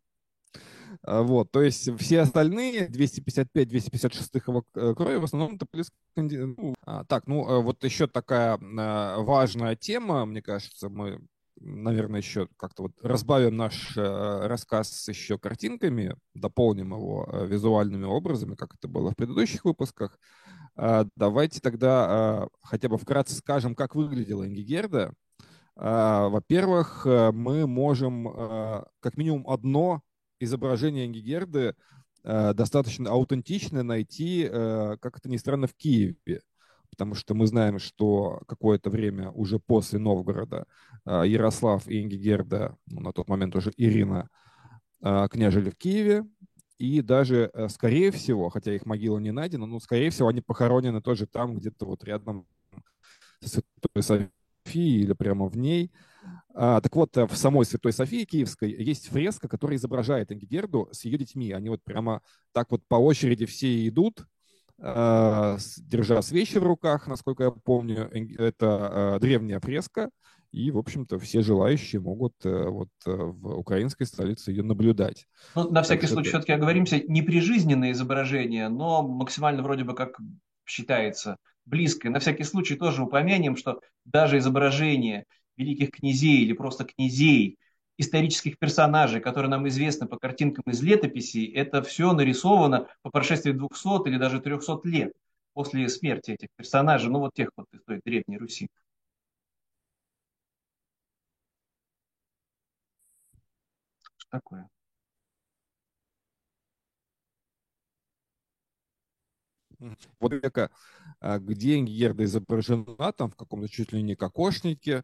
А, 1.01 1.21
вот, 1.21 1.51
то 1.51 1.61
есть 1.61 1.89
все 1.99 2.21
остальные 2.21 2.87
255-256 2.89 4.41
его 4.47 4.65
э, 4.75 4.93
крови 4.95 5.15
в 5.15 5.23
основном 5.23 5.57
были 5.71 5.83
ну, 6.15 6.75
а, 6.85 7.05
Так, 7.05 7.27
ну 7.27 7.47
э, 7.49 7.61
вот 7.61 7.83
еще 7.83 8.07
такая 8.07 8.57
важная 8.59 9.75
тема, 9.75 10.25
мне 10.25 10.41
кажется, 10.41 10.89
мы 10.89 11.21
наверное, 11.61 12.21
еще 12.21 12.47
как-то 12.55 12.83
вот 12.83 12.93
разбавим 13.01 13.57
наш 13.57 13.97
э, 13.97 14.47
рассказ 14.47 15.05
еще 15.09 15.37
картинками, 15.37 16.15
дополним 16.33 16.93
его 16.93 17.27
визуальными 17.45 18.05
образами, 18.05 18.55
как 18.55 18.75
это 18.75 18.87
было 18.87 19.11
в 19.11 19.17
предыдущих 19.17 19.65
выпусках. 19.65 20.17
Э, 20.77 21.03
давайте 21.17 21.59
тогда 21.59 22.47
хотя 22.61 22.87
бы 22.87 22.97
вкратце 22.97 23.35
скажем, 23.35 23.75
как 23.75 23.95
выглядела 23.95 24.47
Ингигерда. 24.47 25.13
Во-первых, 25.75 27.05
мы 27.05 27.65
можем 27.65 28.89
как 28.99 29.15
минимум 29.15 29.49
одно 29.49 30.01
изображение 30.39 31.05
Ингигерды 31.05 31.75
э, 32.23 32.53
достаточно 32.53 33.09
аутентичное 33.11 33.83
найти, 33.83 34.47
э, 34.49 34.97
как 34.99 35.17
это 35.17 35.29
ни 35.29 35.37
странно, 35.37 35.67
в 35.67 35.75
Киеве 35.75 36.41
потому 36.91 37.13
что 37.13 37.35
мы 37.35 37.45
знаем, 37.45 37.77
что 37.77 38.41
какое-то 38.47 38.89
время 38.89 39.29
уже 39.31 39.59
после 39.59 39.99
Новгорода 39.99 40.65
а, 41.05 41.23
Ярослав 41.23 41.87
и 41.87 42.01
Ингигерда, 42.01 42.75
ну, 42.87 42.99
на 42.99 43.13
тот 43.13 43.29
момент 43.29 43.55
уже 43.55 43.71
Ирина, 43.77 44.27
княжили 44.99 45.69
в 45.69 45.77
Киеве, 45.77 46.25
и 46.79 47.01
даже, 47.01 47.51
э, 47.53 47.67
скорее 47.67 48.09
всего, 48.09 48.49
хотя 48.49 48.73
их 48.73 48.85
могила 48.85 49.19
не 49.19 49.31
найдена, 49.31 49.65
но, 49.65 49.79
скорее 49.81 50.09
всего, 50.11 50.29
они 50.29 50.39
похоронены 50.39 51.01
тоже 51.01 51.27
там, 51.27 51.57
где-то 51.57 51.85
вот 51.85 52.05
рядом 52.05 52.47
с 53.41 53.61
Святой 54.01 54.29
Софией 54.65 55.03
или 55.03 55.13
прямо 55.13 55.47
в 55.47 55.57
ней. 55.57 55.91
А, 56.53 56.81
так 56.81 56.95
вот, 56.95 57.15
э, 57.17 57.25
в 57.25 57.35
самой 57.35 57.65
Святой 57.65 57.93
Софии 57.93 58.25
Киевской 58.25 58.71
есть 58.71 59.07
фреска, 59.09 59.47
которая 59.47 59.77
изображает 59.77 60.31
Ингигерду 60.31 60.89
с 60.91 61.05
ее 61.05 61.17
детьми. 61.17 61.51
Они 61.51 61.69
вот 61.69 61.83
прямо 61.83 62.21
так 62.51 62.71
вот 62.71 62.81
по 62.87 62.95
очереди 62.95 63.45
все 63.45 63.87
идут, 63.87 64.25
Э, 64.81 65.57
держа 65.77 66.21
свечи 66.21 66.57
в 66.57 66.63
руках, 66.63 67.07
насколько 67.07 67.43
я 67.43 67.51
помню. 67.51 68.09
Это 68.37 69.15
э, 69.15 69.19
древняя 69.19 69.59
фреска, 69.59 70.09
и, 70.51 70.71
в 70.71 70.77
общем-то, 70.77 71.19
все 71.19 71.41
желающие 71.41 72.01
могут 72.01 72.33
э, 72.43 72.69
вот 72.69 72.89
в 73.05 73.57
украинской 73.57 74.05
столице 74.05 74.51
ее 74.51 74.63
наблюдать. 74.63 75.27
Ну, 75.55 75.69
на 75.69 75.83
всякий 75.83 76.01
так 76.01 76.11
случай, 76.11 76.29
все-таки 76.29 76.53
оговоримся, 76.53 77.01
не 77.07 77.21
прижизненное 77.21 77.91
изображение, 77.91 78.69
но 78.69 79.05
максимально 79.05 79.63
вроде 79.63 79.83
бы 79.83 79.93
как 79.95 80.17
считается 80.65 81.37
близкое. 81.65 82.09
На 82.09 82.19
всякий 82.19 82.43
случай 82.43 82.75
тоже 82.75 83.03
упомянем, 83.03 83.57
что 83.57 83.81
даже 84.05 84.37
изображение 84.37 85.25
великих 85.59 85.91
князей 85.91 86.41
или 86.41 86.53
просто 86.53 86.85
князей– 86.85 87.59
исторических 87.99 88.57
персонажей, 88.57 89.19
которые 89.19 89.49
нам 89.51 89.67
известны 89.67 90.07
по 90.07 90.17
картинкам 90.17 90.63
из 90.67 90.81
летописей, 90.81 91.51
это 91.53 91.83
все 91.83 92.13
нарисовано 92.13 92.87
по 93.01 93.11
прошествии 93.11 93.51
200 93.51 94.07
или 94.07 94.17
даже 94.17 94.39
300 94.39 94.79
лет 94.85 95.13
после 95.53 95.89
смерти 95.89 96.31
этих 96.31 96.47
персонажей, 96.55 97.09
ну 97.11 97.19
вот 97.19 97.33
тех 97.33 97.49
вот 97.57 97.67
из 97.73 97.83
той 97.83 98.01
Древней 98.05 98.37
Руси. 98.37 98.69
Что 104.17 104.29
такое? 104.31 104.69
Вот 110.19 110.33
века, 110.33 110.71
а, 111.19 111.39
где 111.39 111.79
Герда 111.79 112.23
изображена, 112.25 113.11
там 113.13 113.31
в 113.31 113.35
каком-то 113.35 113.67
чуть 113.69 113.91
ли 113.93 114.01
не 114.01 114.15
кокошнике, 114.15 115.03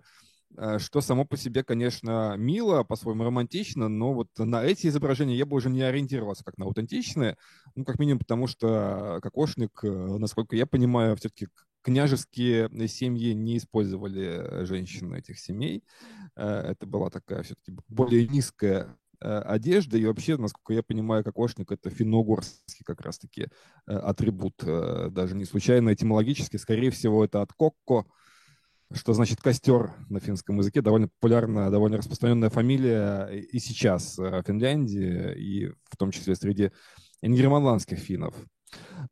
что 0.80 1.02
само 1.02 1.26
по 1.26 1.38
себе, 1.38 1.64
конечно, 1.64 2.36
мило, 2.38 2.84
по-своему 2.84 3.24
романтично, 3.24 3.90
но 3.90 4.14
вот 4.14 4.30
на 4.38 4.64
эти 4.64 4.88
изображения 4.88 5.36
я 5.36 5.46
бы 5.46 5.58
уже 5.58 5.70
не 5.70 5.82
ориентировался 5.82 6.44
как 6.44 6.58
на 6.58 6.66
аутентичные, 6.66 7.38
ну, 7.76 7.84
как 7.84 8.00
минимум 8.00 8.20
потому, 8.20 8.48
что 8.48 9.20
кокошник, 9.22 9.84
э, 9.84 9.88
насколько 9.88 10.56
я 10.56 10.66
понимаю, 10.66 11.16
все-таки 11.18 11.48
княжеские 11.82 12.70
семьи 12.88 13.34
не 13.34 13.58
использовали 13.58 14.66
женщин 14.66 15.14
этих 15.14 15.40
семей. 15.40 15.84
Э, 16.36 16.72
это 16.72 16.86
была 16.86 17.10
такая 17.10 17.44
все-таки 17.44 17.78
более 17.88 18.28
низкая 18.28 18.98
одежда, 19.20 19.98
и 19.98 20.06
вообще, 20.06 20.38
насколько 20.38 20.74
я 20.74 20.84
понимаю, 20.84 21.24
кокошник— 21.24 21.72
это 21.74 21.90
финно-угорский 21.90 22.84
как 22.86 23.02
раз-таки 23.02 23.48
атрибут, 23.86 24.56
даже 24.58 25.36
не 25.36 25.46
случайно 25.46 25.94
этимологически, 25.94 26.58
скорее 26.58 26.92
всего, 26.92 27.24
это 27.24 27.42
от 27.42 27.54
кокко, 27.54 28.06
что 28.96 29.14
значит 29.14 29.42
костер 29.42 29.94
на 30.10 30.20
финском 30.20 30.58
языке, 30.58 30.82
довольно 30.82 31.08
популярная, 31.08 31.70
довольно 31.70 31.98
распространенная 31.98 32.50
фамилия 32.50 33.28
и 33.28 33.60
сейчас 33.60 34.18
в 34.18 34.44
Финляндии, 34.44 35.34
и 35.38 35.68
в 35.90 35.98
том 35.98 36.12
числе 36.12 36.36
среди 36.36 36.72
ингерманландских 37.22 37.98
финнов. 38.00 38.36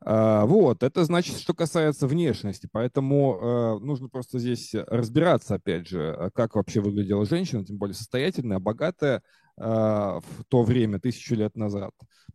А, 0.01 0.45
вот, 0.45 0.83
это 0.83 1.05
значит, 1.05 1.37
что 1.37 1.53
касается 1.53 2.07
внешности, 2.07 2.67
поэтому 2.71 3.39
э, 3.39 3.85
нужно 3.85 4.09
просто 4.09 4.39
здесь 4.39 4.71
разбираться, 4.73 5.55
опять 5.55 5.87
же, 5.87 6.31
как 6.33 6.55
вообще 6.55 6.81
выглядела 6.81 7.25
женщина, 7.25 7.63
тем 7.63 7.77
более 7.77 7.95
состоятельная, 7.95 8.59
богатая 8.59 9.17
э, 9.17 9.21
в 9.55 10.23
то 10.47 10.63
время, 10.63 10.99
тысячу 10.99 11.35
лет 11.35 11.55
назад 11.55 11.91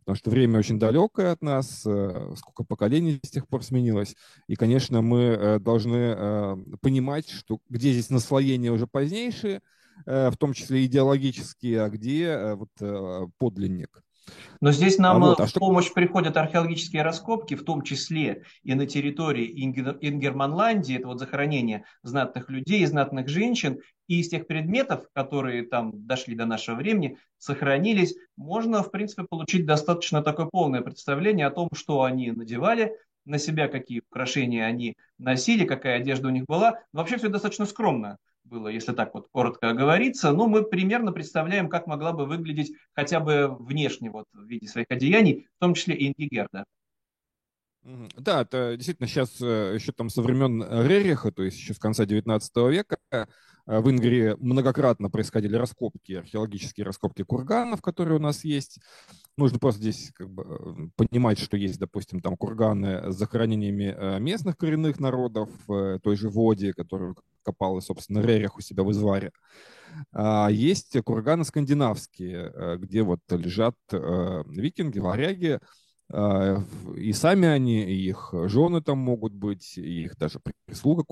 потому 0.09 0.17
что 0.17 0.31
время 0.31 0.57
очень 0.57 0.79
далекое 0.79 1.31
от 1.31 1.43
нас, 1.43 1.83
э, 1.85 2.33
сколько 2.35 2.63
поколений 2.63 3.19
с 3.23 3.29
тех 3.29 3.47
пор 3.47 3.63
сменилось. 3.63 4.15
И, 4.47 4.55
конечно, 4.55 5.03
мы 5.03 5.21
э, 5.21 5.59
должны 5.59 6.15
э, 6.17 6.55
понимать, 6.81 7.29
что 7.29 7.59
где 7.69 7.91
здесь 7.91 8.09
наслоения 8.09 8.71
уже 8.71 8.87
позднейшие, 8.87 9.61
в 10.05 10.33
том 10.39 10.53
числе 10.53 10.85
идеологические, 10.85 11.83
а 11.83 11.89
где 11.89 12.55
вот 12.55 12.69
подлинник. 13.37 14.01
Но 14.61 14.71
здесь 14.71 14.97
нам 14.97 15.23
а 15.23 15.27
вот, 15.27 15.39
а 15.39 15.45
в 15.45 15.49
что... 15.49 15.59
помощь 15.59 15.91
приходят 15.93 16.35
археологические 16.35 17.01
раскопки, 17.01 17.55
в 17.55 17.63
том 17.63 17.81
числе 17.81 18.43
и 18.63 18.73
на 18.73 18.85
территории 18.85 19.63
Ингер... 19.63 19.97
Ингерманландии, 20.01 20.97
это 20.97 21.07
вот 21.07 21.19
захоронение 21.19 21.85
знатных 22.03 22.49
людей, 22.49 22.85
знатных 22.85 23.29
женщин, 23.29 23.79
и 24.07 24.19
из 24.19 24.29
тех 24.29 24.47
предметов, 24.47 25.05
которые 25.13 25.63
там 25.63 25.91
дошли 26.05 26.35
до 26.35 26.45
нашего 26.45 26.75
времени, 26.75 27.17
сохранились, 27.37 28.15
можно, 28.35 28.83
в 28.83 28.91
принципе, 28.91 29.23
получить 29.23 29.65
достаточно 29.65 30.21
такое 30.21 30.47
полное 30.47 30.81
представление 30.81 31.47
о 31.47 31.51
том, 31.51 31.69
что 31.73 32.03
они 32.03 32.31
надевали 32.31 32.93
на 33.25 33.37
себя, 33.37 33.67
какие 33.67 34.01
украшения 34.09 34.65
они 34.65 34.95
носили, 35.17 35.65
какая 35.65 35.97
одежда 35.97 36.27
у 36.27 36.31
них 36.31 36.45
была. 36.47 36.79
вообще 36.91 37.17
все 37.17 37.29
достаточно 37.29 37.65
скромно 37.65 38.17
было, 38.49 38.67
если 38.67 38.93
так 38.93 39.13
вот 39.13 39.27
коротко 39.31 39.69
оговориться, 39.69 40.31
но 40.31 40.47
мы 40.47 40.63
примерно 40.63 41.11
представляем, 41.11 41.69
как 41.69 41.87
могла 41.87 42.11
бы 42.11 42.25
выглядеть 42.25 42.73
хотя 42.93 43.19
бы 43.19 43.55
внешне 43.59 44.09
вот 44.09 44.25
в 44.33 44.43
виде 44.45 44.67
своих 44.67 44.87
одеяний, 44.89 45.47
в 45.57 45.59
том 45.59 45.73
числе 45.73 45.95
и 45.95 46.07
Ингигерда. 46.09 46.65
Да, 48.17 48.41
это 48.41 48.75
действительно 48.75 49.07
сейчас 49.07 49.41
э, 49.41 49.73
еще 49.75 49.91
там 49.91 50.09
со 50.09 50.21
времен 50.21 50.61
Рериха, 50.61 51.31
то 51.31 51.43
есть 51.43 51.57
еще 51.57 51.73
с 51.73 51.79
конца 51.79 52.05
19 52.05 52.55
века, 52.69 52.97
э, 53.11 53.25
в 53.65 53.89
Ингрии 53.89 54.35
многократно 54.39 55.09
происходили 55.09 55.55
раскопки, 55.55 56.13
археологические 56.13 56.85
раскопки 56.85 57.23
курганов, 57.23 57.81
которые 57.81 58.17
у 58.17 58.21
нас 58.21 58.43
есть. 58.43 58.79
Нужно 59.37 59.57
просто 59.57 59.81
здесь 59.81 60.11
как 60.13 60.29
бы 60.29 60.43
э, 60.43 60.89
понимать, 60.97 61.39
что 61.39 61.57
есть, 61.57 61.79
допустим, 61.79 62.19
там 62.19 62.37
курганы 62.37 63.11
с 63.11 63.15
захоронениями 63.15 64.19
местных 64.19 64.55
коренных 64.57 64.99
народов, 64.99 65.49
той 65.67 66.15
же 66.15 66.29
Води, 66.29 66.73
которую 66.73 67.15
копал, 67.41 67.81
собственно, 67.81 68.19
Рерих 68.19 68.57
у 68.57 68.61
себя 68.61 68.83
в 68.83 68.91
Изваре. 68.91 69.31
А 70.13 70.49
есть 70.49 70.95
курганы 71.03 71.43
скандинавские, 71.43 72.77
где 72.77 73.01
вот 73.01 73.21
лежат 73.31 73.75
викинги, 73.91 74.99
варяги, 74.99 75.59
И 76.11 77.13
сами 77.13 77.47
они, 77.47 77.83
и 77.83 78.07
их 78.07 78.33
жены 78.45 78.81
там 78.81 78.97
могут 78.97 79.33
быть, 79.33 79.77
и 79.77 80.03
их 80.03 80.17
даже 80.17 80.39
прислуга 80.65 81.03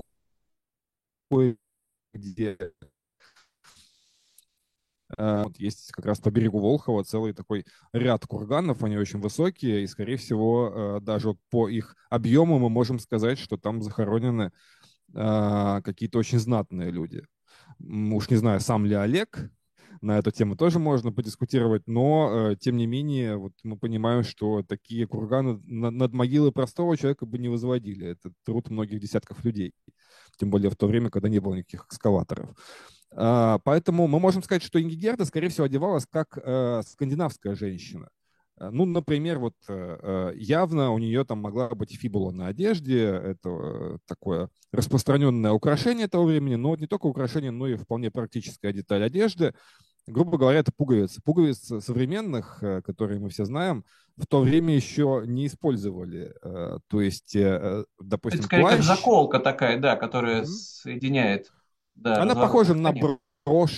где 2.12 2.58
вот 5.16 5.56
есть 5.58 5.92
как 5.92 6.04
раз 6.04 6.20
по 6.20 6.30
берегу 6.30 6.58
Волхова 6.58 7.02
целый 7.04 7.32
такой 7.32 7.64
ряд 7.92 8.26
курганов, 8.26 8.82
они 8.82 8.98
очень 8.98 9.20
высокие, 9.20 9.82
и, 9.82 9.86
скорее 9.86 10.16
всего, 10.16 10.98
даже 11.00 11.28
вот 11.28 11.38
по 11.50 11.68
их 11.68 11.96
объему 12.10 12.58
мы 12.58 12.68
можем 12.68 12.98
сказать, 12.98 13.38
что 13.38 13.56
там 13.56 13.82
захоронены 13.82 14.52
какие-то 15.12 16.18
очень 16.18 16.38
знатные 16.38 16.90
люди. 16.90 17.22
Уж 17.78 18.28
не 18.30 18.36
знаю, 18.36 18.60
сам 18.60 18.84
ли 18.84 18.94
Олег, 18.94 19.50
на 20.00 20.18
эту 20.18 20.30
тему 20.30 20.56
тоже 20.56 20.78
можно 20.78 21.12
подискутировать, 21.12 21.82
но, 21.86 22.50
э, 22.50 22.56
тем 22.56 22.76
не 22.76 22.86
менее, 22.86 23.36
вот 23.36 23.52
мы 23.62 23.76
понимаем, 23.76 24.22
что 24.22 24.62
такие 24.62 25.06
курганы 25.06 25.60
над 25.64 26.12
могилой 26.12 26.52
простого 26.52 26.96
человека 26.96 27.26
бы 27.26 27.38
не 27.38 27.48
возводили. 27.48 28.08
Это 28.08 28.32
труд 28.44 28.70
многих 28.70 29.00
десятков 29.00 29.44
людей, 29.44 29.72
тем 30.38 30.50
более 30.50 30.70
в 30.70 30.76
то 30.76 30.86
время, 30.86 31.10
когда 31.10 31.28
не 31.28 31.40
было 31.40 31.54
никаких 31.54 31.86
экскаваторов. 31.86 32.50
А, 33.10 33.58
поэтому 33.64 34.06
мы 34.06 34.20
можем 34.20 34.42
сказать, 34.42 34.62
что 34.62 34.80
Ингигерда, 34.80 35.24
скорее 35.24 35.48
всего, 35.48 35.64
одевалась 35.64 36.06
как 36.10 36.38
э, 36.42 36.82
скандинавская 36.86 37.54
женщина. 37.54 38.08
Э, 38.58 38.70
ну, 38.70 38.84
например, 38.84 39.38
вот 39.38 39.54
явно 40.34 40.92
у 40.92 40.98
нее 40.98 41.24
там 41.24 41.38
могла 41.40 41.68
быть 41.70 41.96
фибула 41.96 42.30
на 42.30 42.46
одежде, 42.48 43.04
это 43.04 43.98
такое 44.06 44.48
распространенное 44.72 45.52
украшение 45.52 46.08
того 46.08 46.26
времени, 46.26 46.56
но 46.56 46.76
не 46.76 46.86
только 46.86 47.06
украшение, 47.06 47.50
но 47.50 47.66
и 47.66 47.76
вполне 47.76 48.10
практическая 48.10 48.72
деталь 48.72 49.02
одежды 49.02 49.54
грубо 50.08 50.38
говоря, 50.38 50.60
это 50.60 50.72
пуговицы. 50.72 51.20
Пуговиц 51.22 51.72
современных, 51.84 52.62
э, 52.62 52.82
которые 52.82 53.20
мы 53.20 53.28
все 53.28 53.44
знаем, 53.44 53.84
в 54.16 54.26
то 54.26 54.40
время 54.40 54.74
еще 54.74 55.22
не 55.26 55.46
использовали. 55.46 56.34
Э, 56.42 56.78
то 56.88 57.00
есть, 57.00 57.36
э, 57.36 57.84
допустим, 58.00 58.40
Это 58.40 58.46
скорее 58.46 58.62
плащ... 58.62 58.76
как 58.76 58.84
заколка 58.84 59.38
такая, 59.38 59.78
да, 59.78 59.96
которая 59.96 60.42
mm-hmm. 60.42 60.46
соединяет. 60.46 61.52
Да, 61.94 62.22
Она 62.22 62.34
похожа 62.34 62.74
на 62.74 62.92
брошь 62.92 63.18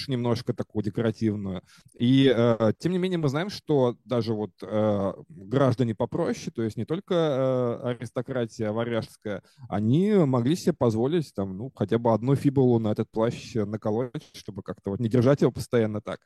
немножко 0.09 0.52
такую 0.52 0.83
декоративную. 0.83 1.62
И 1.98 2.33
э, 2.35 2.72
тем 2.78 2.92
не 2.92 2.98
менее 2.98 3.18
мы 3.18 3.28
знаем, 3.28 3.50
что 3.50 3.96
даже 4.04 4.35
вот 4.35 4.50
э, 4.62 5.12
граждане 5.28 5.94
попроще, 5.94 6.52
то 6.54 6.62
есть 6.62 6.76
не 6.76 6.85
только 6.85 7.14
э, 7.14 7.88
аристократия 7.88 8.72
варяжская, 8.72 9.42
они 9.68 10.12
могли 10.12 10.56
себе 10.56 10.72
позволить 10.72 11.33
там, 11.35 11.56
ну, 11.56 11.72
хотя 11.74 11.98
бы 11.98 12.12
одну 12.12 12.35
фибулу 12.35 12.78
на 12.78 12.92
этот 12.92 13.11
плащ 13.11 13.54
наколоть, 13.54 14.30
чтобы 14.35 14.62
как-то 14.62 14.90
вот 14.90 15.00
не 15.00 15.09
держать 15.09 15.40
его 15.40 15.52
постоянно 15.52 16.00
так, 16.00 16.20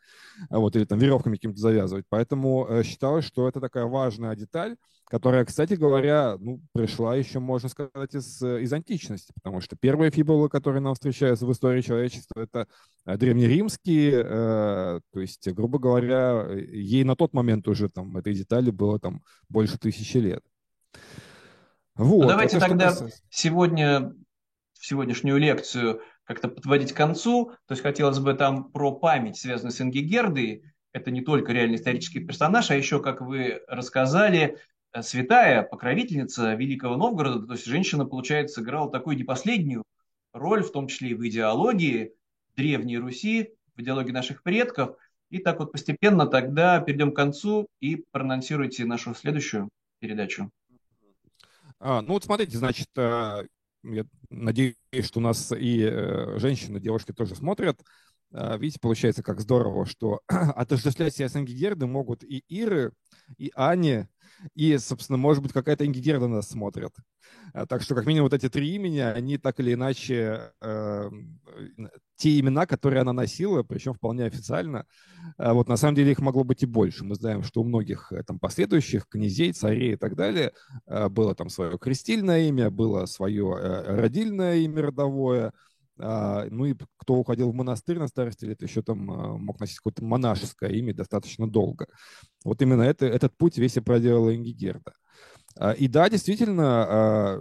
вот, 0.50 0.76
или 0.76 0.84
там 0.84 0.98
веревками 0.98 1.36
каким-то 1.36 1.60
завязывать. 1.60 2.06
Поэтому 2.08 2.66
э, 2.68 2.82
считалось, 2.82 3.24
что 3.24 3.48
это 3.48 3.60
такая 3.60 3.84
важная 3.84 4.34
деталь, 4.36 4.76
которая, 5.06 5.44
кстати 5.44 5.74
говоря, 5.74 6.36
ну, 6.38 6.60
пришла 6.72 7.14
еще, 7.14 7.38
можно 7.38 7.68
сказать, 7.68 8.14
из, 8.14 8.42
из 8.42 8.72
античности, 8.72 9.32
потому 9.34 9.60
что 9.60 9.76
первые 9.76 10.10
фибулы, 10.10 10.48
которые 10.48 10.80
нам 10.80 10.94
встречаются 10.94 11.46
в 11.46 11.52
истории 11.52 11.82
человечества, 11.82 12.40
это 12.40 12.66
э, 13.06 13.16
древнеримские, 13.34 14.22
э, 14.24 15.00
то 15.12 15.20
есть, 15.20 15.48
грубо 15.52 15.78
говоря, 15.78 16.46
ей 16.52 17.04
на 17.04 17.16
тот 17.16 17.32
момент 17.32 17.68
уже 17.68 17.88
там 17.88 18.16
этой 18.16 18.34
детали 18.34 18.70
было 18.70 18.98
там 18.98 19.22
больше 19.48 19.78
тысячи 19.78 20.16
лет. 20.18 20.42
Вот, 21.96 22.22
ну, 22.22 22.28
давайте 22.28 22.58
тогда 22.58 22.88
касается... 22.88 23.20
сегодня, 23.30 24.14
сегодняшнюю 24.72 25.38
лекцию 25.38 26.00
как-то 26.24 26.48
подводить 26.48 26.92
к 26.92 26.96
концу. 26.96 27.52
То 27.66 27.72
есть 27.72 27.82
хотелось 27.82 28.18
бы 28.18 28.34
там 28.34 28.70
про 28.72 28.92
память, 28.92 29.36
связанную 29.36 29.72
с 29.72 29.80
Ингигердой. 29.80 30.64
Это 30.92 31.10
не 31.10 31.22
только 31.22 31.52
реальный 31.52 31.76
исторический 31.76 32.20
персонаж, 32.20 32.70
а 32.70 32.76
еще, 32.76 33.00
как 33.00 33.20
вы 33.20 33.62
рассказали, 33.68 34.58
Э, 34.94 35.02
святая 35.02 35.62
покровительница 35.62 36.54
Великого 36.54 36.96
Новгорода, 36.96 37.46
то 37.46 37.52
есть 37.54 37.66
женщина, 37.66 38.06
получается, 38.06 38.60
сыграла 38.60 38.90
такую 38.90 39.16
не 39.16 39.24
последнюю 39.24 39.82
роль, 40.32 40.62
в 40.62 40.72
том 40.72 40.86
числе 40.86 41.10
и 41.10 41.14
в 41.14 41.26
идеологии 41.26 42.14
Древней 42.56 42.98
Руси, 42.98 43.54
в 43.74 43.80
идеологии 43.80 44.12
наших 44.12 44.42
предков. 44.42 44.96
И 45.30 45.38
так 45.38 45.58
вот 45.58 45.72
постепенно 45.72 46.26
тогда 46.26 46.80
перейдем 46.80 47.12
к 47.12 47.16
концу 47.16 47.68
и 47.80 48.04
проанонсируйте 48.12 48.84
нашу 48.84 49.14
следующую 49.14 49.68
передачу. 49.98 50.50
А, 51.80 52.02
ну 52.02 52.14
вот 52.14 52.24
смотрите, 52.24 52.56
значит, 52.56 52.88
э, 52.96 53.46
я 53.82 54.04
надеюсь, 54.30 54.76
что 55.02 55.18
у 55.18 55.22
нас 55.22 55.52
и 55.52 55.82
э, 55.82 56.38
женщины, 56.38 56.80
девушки 56.80 57.12
тоже 57.12 57.34
смотрят. 57.34 57.80
Видите, 58.30 58.80
получается, 58.80 59.22
как 59.22 59.40
здорово, 59.40 59.86
что 59.86 60.20
отождествлять 60.26 61.14
себя 61.14 61.28
с 61.28 61.36
Ангигердой 61.36 61.86
могут 61.86 62.24
и 62.24 62.42
Иры, 62.48 62.92
и 63.36 63.52
Ани, 63.54 64.06
и, 64.54 64.76
собственно, 64.78 65.16
может 65.16 65.42
быть, 65.42 65.52
какая-то 65.52 65.86
Ингигерда 65.86 66.28
нас 66.28 66.48
смотрит. 66.48 66.92
А, 67.52 67.66
так 67.66 67.82
что, 67.82 67.94
как 67.94 68.06
минимум, 68.06 68.26
вот 68.26 68.34
эти 68.34 68.48
три 68.48 68.74
имени, 68.74 68.98
они 68.98 69.38
так 69.38 69.60
или 69.60 69.74
иначе 69.74 70.52
э, 70.60 71.10
те 72.16 72.38
имена, 72.38 72.66
которые 72.66 73.02
она 73.02 73.12
носила, 73.12 73.62
причем 73.62 73.94
вполне 73.94 74.24
официально. 74.24 74.86
А 75.36 75.54
вот 75.54 75.68
на 75.68 75.76
самом 75.76 75.94
деле 75.96 76.12
их 76.12 76.20
могло 76.20 76.44
быть 76.44 76.62
и 76.62 76.66
больше. 76.66 77.04
Мы 77.04 77.14
знаем, 77.14 77.42
что 77.42 77.60
у 77.60 77.64
многих 77.64 78.12
э, 78.12 78.22
там 78.22 78.38
последующих 78.38 79.08
князей, 79.08 79.52
царей 79.52 79.94
и 79.94 79.96
так 79.96 80.16
далее 80.16 80.52
э, 80.86 81.08
было 81.08 81.34
там 81.34 81.48
свое 81.48 81.78
крестильное 81.78 82.48
имя, 82.48 82.70
было 82.70 83.06
свое 83.06 83.56
э, 83.58 83.96
родильное 83.96 84.56
имя 84.56 84.82
родовое, 84.82 85.48
а, 85.48 85.52
ну 85.96 86.64
и 86.64 86.74
кто 86.96 87.14
уходил 87.14 87.50
в 87.50 87.54
монастырь 87.54 87.98
на 87.98 88.08
старости 88.08 88.44
лет, 88.44 88.62
еще 88.62 88.82
там 88.82 89.10
а, 89.10 89.38
мог 89.38 89.60
носить 89.60 89.76
какое-то 89.78 90.04
монашеское 90.04 90.70
имя 90.70 90.94
достаточно 90.94 91.48
долго. 91.48 91.86
Вот 92.44 92.60
именно 92.62 92.82
это, 92.82 93.06
этот 93.06 93.36
путь 93.36 93.58
весь 93.58 93.76
и 93.76 93.80
проделала 93.80 94.34
Ингигерда. 94.34 94.92
А, 95.56 95.72
и 95.72 95.86
да, 95.86 96.10
действительно, 96.10 97.40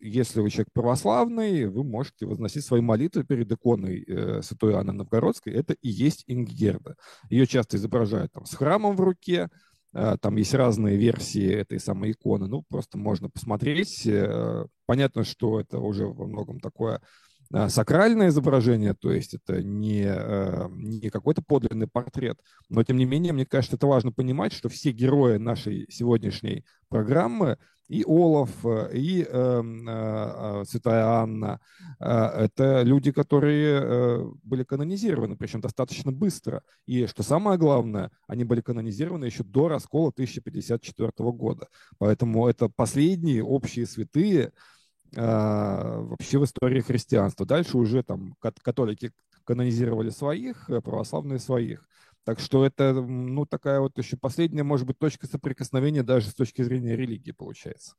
если 0.00 0.40
вы 0.40 0.50
человек 0.50 0.72
православный, 0.72 1.66
вы 1.66 1.84
можете 1.84 2.26
возносить 2.26 2.64
свои 2.64 2.80
молитвы 2.80 3.24
перед 3.24 3.50
иконой 3.52 4.02
э, 4.02 4.42
Святой 4.42 4.74
Анны 4.74 4.92
Новгородской. 4.92 5.52
Это 5.52 5.74
и 5.74 5.88
есть 5.88 6.24
Ингигерда. 6.26 6.96
Ее 7.30 7.46
часто 7.46 7.76
изображают 7.76 8.32
там, 8.32 8.44
с 8.44 8.54
храмом 8.54 8.96
в 8.96 9.00
руке, 9.00 9.48
там 10.20 10.34
есть 10.34 10.52
разные 10.54 10.96
версии 10.96 11.48
этой 11.48 11.78
самой 11.78 12.10
иконы. 12.10 12.48
Ну, 12.48 12.64
просто 12.68 12.98
можно 12.98 13.30
посмотреть. 13.30 14.04
Э, 14.06 14.66
понятно, 14.86 15.22
что 15.22 15.60
это 15.60 15.78
уже 15.78 16.06
во 16.06 16.26
многом 16.26 16.58
такое 16.58 16.96
а, 16.96 17.00
сакральное 17.68 18.28
изображение, 18.28 18.94
то 18.94 19.12
есть 19.12 19.34
это 19.34 19.62
не, 19.62 20.04
э, 20.06 20.68
не 20.70 21.10
какой-то 21.10 21.42
подлинный 21.42 21.86
портрет, 21.86 22.38
но 22.68 22.82
тем 22.82 22.96
не 22.96 23.04
менее, 23.04 23.32
мне 23.32 23.46
кажется, 23.46 23.76
это 23.76 23.86
важно 23.86 24.12
понимать, 24.12 24.52
что 24.52 24.68
все 24.68 24.90
герои 24.90 25.36
нашей 25.36 25.86
сегодняшней 25.90 26.64
программы, 26.88 27.58
и 27.88 28.02
Олаф, 28.06 28.64
и 28.94 29.26
э, 29.28 29.62
э, 29.62 30.64
Святая 30.66 31.04
Анна, 31.04 31.60
э, 32.00 32.06
это 32.06 32.82
люди, 32.82 33.12
которые 33.12 33.80
э, 33.82 34.24
были 34.42 34.64
канонизированы, 34.64 35.36
причем 35.36 35.60
достаточно 35.60 36.10
быстро. 36.10 36.62
И 36.86 37.06
что 37.06 37.22
самое 37.22 37.58
главное, 37.58 38.10
они 38.26 38.44
были 38.44 38.62
канонизированы 38.62 39.26
еще 39.26 39.44
до 39.44 39.68
раскола 39.68 40.08
1054 40.08 41.12
года. 41.32 41.68
Поэтому 41.98 42.48
это 42.48 42.70
последние 42.70 43.44
общие 43.44 43.86
святые, 43.86 44.46
а, 44.46 44.50
вообще 45.16 46.38
в 46.38 46.44
истории 46.44 46.80
христианства. 46.80 47.46
Дальше 47.46 47.78
уже 47.78 48.02
там 48.02 48.34
католики 48.40 49.12
канонизировали 49.44 50.10
своих, 50.10 50.68
э, 50.70 50.80
православные 50.80 51.38
своих. 51.38 51.88
Так 52.24 52.40
что 52.40 52.64
это, 52.64 52.94
ну, 52.94 53.44
такая 53.44 53.80
вот 53.80 53.98
еще 53.98 54.16
последняя, 54.16 54.62
может 54.62 54.86
быть, 54.86 54.98
точка 54.98 55.26
соприкосновения 55.26 56.02
даже 56.02 56.28
с 56.30 56.34
точки 56.34 56.62
зрения 56.62 56.96
религии 56.96 57.32
получается. 57.32 57.94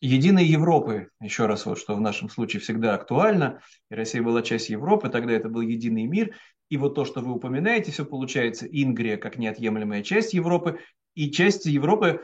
Единой 0.00 0.44
Европы, 0.44 1.08
еще 1.20 1.46
раз 1.46 1.66
вот, 1.66 1.78
что 1.78 1.96
в 1.96 2.00
нашем 2.00 2.28
случае 2.28 2.60
всегда 2.60 2.94
актуально, 2.94 3.60
и 3.90 3.94
Россия 3.94 4.22
была 4.22 4.42
часть 4.42 4.68
Европы, 4.68 5.08
тогда 5.08 5.32
это 5.32 5.48
был 5.48 5.62
единый 5.62 6.06
мир, 6.06 6.36
и 6.68 6.76
вот 6.76 6.94
то, 6.94 7.04
что 7.04 7.20
вы 7.20 7.32
упоминаете, 7.32 7.90
все 7.90 8.04
получается 8.04 8.66
Ингрия 8.66 9.16
как 9.16 9.38
неотъемлемая 9.38 10.02
часть 10.02 10.34
Европы, 10.34 10.78
и 11.14 11.32
часть 11.32 11.66
Европы, 11.66 12.20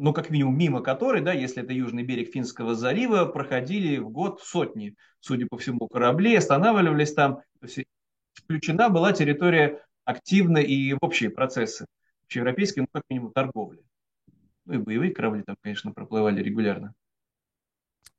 ну, 0.00 0.14
как 0.14 0.30
минимум, 0.30 0.56
мимо 0.56 0.80
которой, 0.82 1.20
да, 1.20 1.34
если 1.34 1.62
это 1.62 1.74
южный 1.74 2.02
берег 2.02 2.32
Финского 2.32 2.74
залива, 2.74 3.26
проходили 3.26 3.98
в 3.98 4.08
год 4.08 4.40
сотни, 4.40 4.96
судя 5.20 5.46
по 5.46 5.58
всему, 5.58 5.88
кораблей, 5.88 6.38
останавливались 6.38 7.12
там. 7.12 7.42
То 7.60 7.66
есть 7.66 7.84
включена 8.32 8.88
была 8.88 9.12
территория 9.12 9.84
активно 10.06 10.56
и 10.56 10.94
в 10.94 10.98
общие 11.02 11.28
процессы 11.28 11.84
общеевропейской, 12.24 12.82
ну, 12.82 12.88
как 12.90 13.02
минимум, 13.10 13.32
торговли. 13.32 13.82
Ну, 14.64 14.74
и 14.74 14.78
боевые 14.78 15.12
корабли 15.12 15.42
там, 15.42 15.56
конечно, 15.60 15.92
проплывали 15.92 16.42
регулярно. 16.42 16.94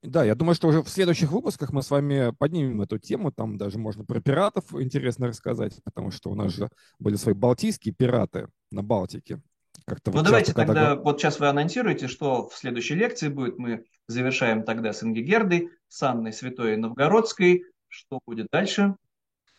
Да, 0.04 0.24
я 0.24 0.36
думаю, 0.36 0.54
что 0.54 0.68
уже 0.68 0.84
в 0.84 0.90
следующих 0.90 1.32
выпусках 1.32 1.72
мы 1.74 1.82
с 1.82 1.90
вами 1.90 2.32
поднимем 2.38 2.82
эту 2.84 3.00
тему. 3.00 3.32
Там 3.32 3.58
даже 3.58 3.80
можно 3.80 4.06
про 4.06 4.22
пиратов 4.22 4.74
интересно 4.76 5.28
рассказать, 5.28 5.80
потому 5.84 6.12
что 6.12 6.30
у 6.30 6.36
нас 6.36 6.52
же 6.52 6.70
были 7.00 7.16
свои 7.16 7.34
балтийские 7.34 7.96
пираты 7.96 8.48
на 8.72 8.84
Балтике. 8.84 9.42
Как-то 9.86 10.12
ну 10.12 10.18
вот 10.18 10.26
давайте 10.26 10.48
часто, 10.48 10.66
тогда, 10.66 10.90
когда... 10.90 11.04
вот 11.04 11.20
сейчас 11.20 11.40
вы 11.40 11.48
анонсируете, 11.48 12.08
что 12.08 12.48
в 12.48 12.56
следующей 12.56 12.96
лекции 12.96 13.28
будет. 13.28 13.58
Мы 13.58 13.86
завершаем 14.08 14.64
тогда 14.64 14.94
с 14.94 15.04
Ингигердой, 15.04 15.70
с 15.88 16.02
Анной 16.04 16.34
Святой 16.34 16.78
Новгородской. 16.78 17.64
Что 17.88 18.20
будет 18.26 18.48
дальше? 18.52 18.96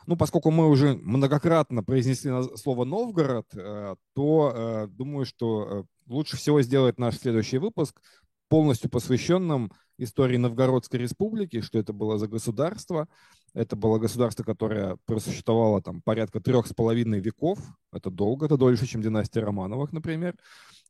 Ну, 0.07 0.17
поскольку 0.17 0.51
мы 0.51 0.69
уже 0.69 0.95
многократно 0.95 1.85
произнесли 1.85 2.31
слово 2.57 2.85
Новгород, 2.85 3.47
э, 3.55 3.95
то 4.15 4.53
э, 4.55 4.87
думаю, 4.89 5.25
что 5.25 5.69
э, 5.69 5.85
лучше 6.07 6.37
всего 6.37 6.61
сделать 6.63 6.99
наш 6.99 7.19
следующий 7.19 7.59
выпуск 7.59 8.01
полностью 8.49 8.91
посвященным 8.91 9.73
истории 9.99 10.37
Новгородской 10.37 11.01
республики, 11.01 11.61
что 11.61 11.79
это 11.79 11.93
было 11.93 12.19
за 12.19 12.27
государство. 12.27 13.09
Это 13.55 13.77
было 13.77 13.99
государство, 13.99 14.45
которое 14.45 14.97
просуществовало 15.05 15.83
там 15.83 16.01
порядка 16.01 16.41
трех 16.41 16.67
с 16.67 16.73
половиной 16.73 17.21
веков. 17.21 17.59
Это 17.93 18.11
долго, 18.11 18.47
это 18.47 18.57
дольше, 18.57 18.87
чем 18.87 19.03
династия 19.03 19.41
Романовых, 19.41 19.93
например. 19.93 20.37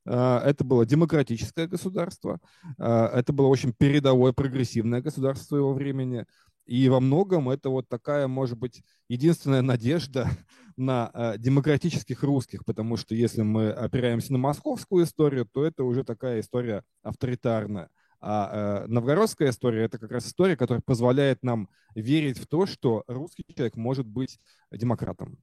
А, 0.07 0.41
это 0.45 0.65
было 0.65 0.87
демократическое 0.87 1.67
государство. 1.67 2.39
А, 2.79 3.09
это 3.19 3.33
было 3.33 3.49
очень 3.49 3.73
передовое, 3.73 4.33
прогрессивное 4.33 5.01
государство 5.01 5.45
своего 5.45 5.73
времени. 5.73 6.25
И 6.65 6.89
во 6.89 7.01
многом 7.01 7.51
это 7.51 7.71
вот 7.71 7.89
такая, 7.89 8.29
может 8.29 8.57
быть, 8.57 8.83
единственная 9.09 9.63
надежда 9.63 10.29
на 10.77 11.11
э, 11.13 11.35
демократических 11.39 12.23
русских, 12.23 12.65
потому 12.65 12.97
что 12.97 13.17
если 13.17 13.43
мы 13.43 13.71
опираемся 13.71 14.33
на 14.33 14.39
московскую 14.39 15.05
историю, 15.05 15.45
то 15.45 15.65
это 15.65 15.83
уже 15.83 16.05
такая 16.05 16.41
история 16.41 16.85
авторитарная. 17.03 17.91
А 18.25 18.85
э, 18.85 18.87
новгородская 18.87 19.51
история– 19.51 19.83
это 19.85 19.99
как 19.99 20.13
раз 20.13 20.27
история, 20.27 20.57
которая 20.57 20.81
позволяет 20.81 21.43
нам 21.43 21.69
верить 21.97 22.39
в 22.39 22.47
то, 22.47 22.67
что 22.67 23.03
русский 23.09 23.45
человек 23.53 23.77
может 23.77 24.07
быть 24.07 24.39
демократом. 24.71 25.39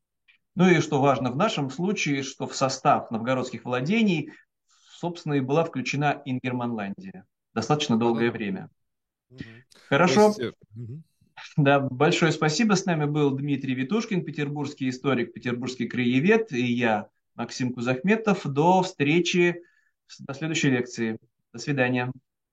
Ну 0.55 0.69
и 0.69 0.79
что 0.79 1.01
важно 1.01 1.31
в 1.31 1.35
нашем 1.35 1.69
случае, 1.69 2.23
что 2.23 2.47
в 2.47 2.55
состав 2.55 3.11
новгородских 3.11 3.65
владений, 3.65 4.31
собственно, 4.91 5.33
и 5.33 5.41
была 5.41 5.65
включена 5.65 6.21
Ингерманландия 6.23 7.25
достаточно 7.53 7.97
долгое 7.97 8.31
время. 8.31 8.69
Хорошо. 9.89 10.27
Есть... 10.27 10.39
Э, 10.39 10.51
да, 11.57 11.81
большое 11.81 12.31
спасибо. 12.31 12.75
С 12.75 12.85
нами 12.85 13.05
был 13.05 13.31
Дмитрий 13.31 13.75
Витушкин, 13.75 14.23
петербургский 14.23 14.89
историк, 14.89 15.33
петербургский 15.33 15.87
краевед, 15.87 16.53
и 16.53 16.65
я, 16.65 17.09
Максим 17.35 17.73
Кузахметов. 17.73 18.45
До 18.45 18.83
встречи, 18.83 19.61
до 20.19 20.33
следующей 20.33 20.69
лекции. 20.69 21.19
До 21.51 21.59
свидания. 21.59 22.11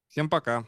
Всем 0.08 0.28
пока. 0.28 0.66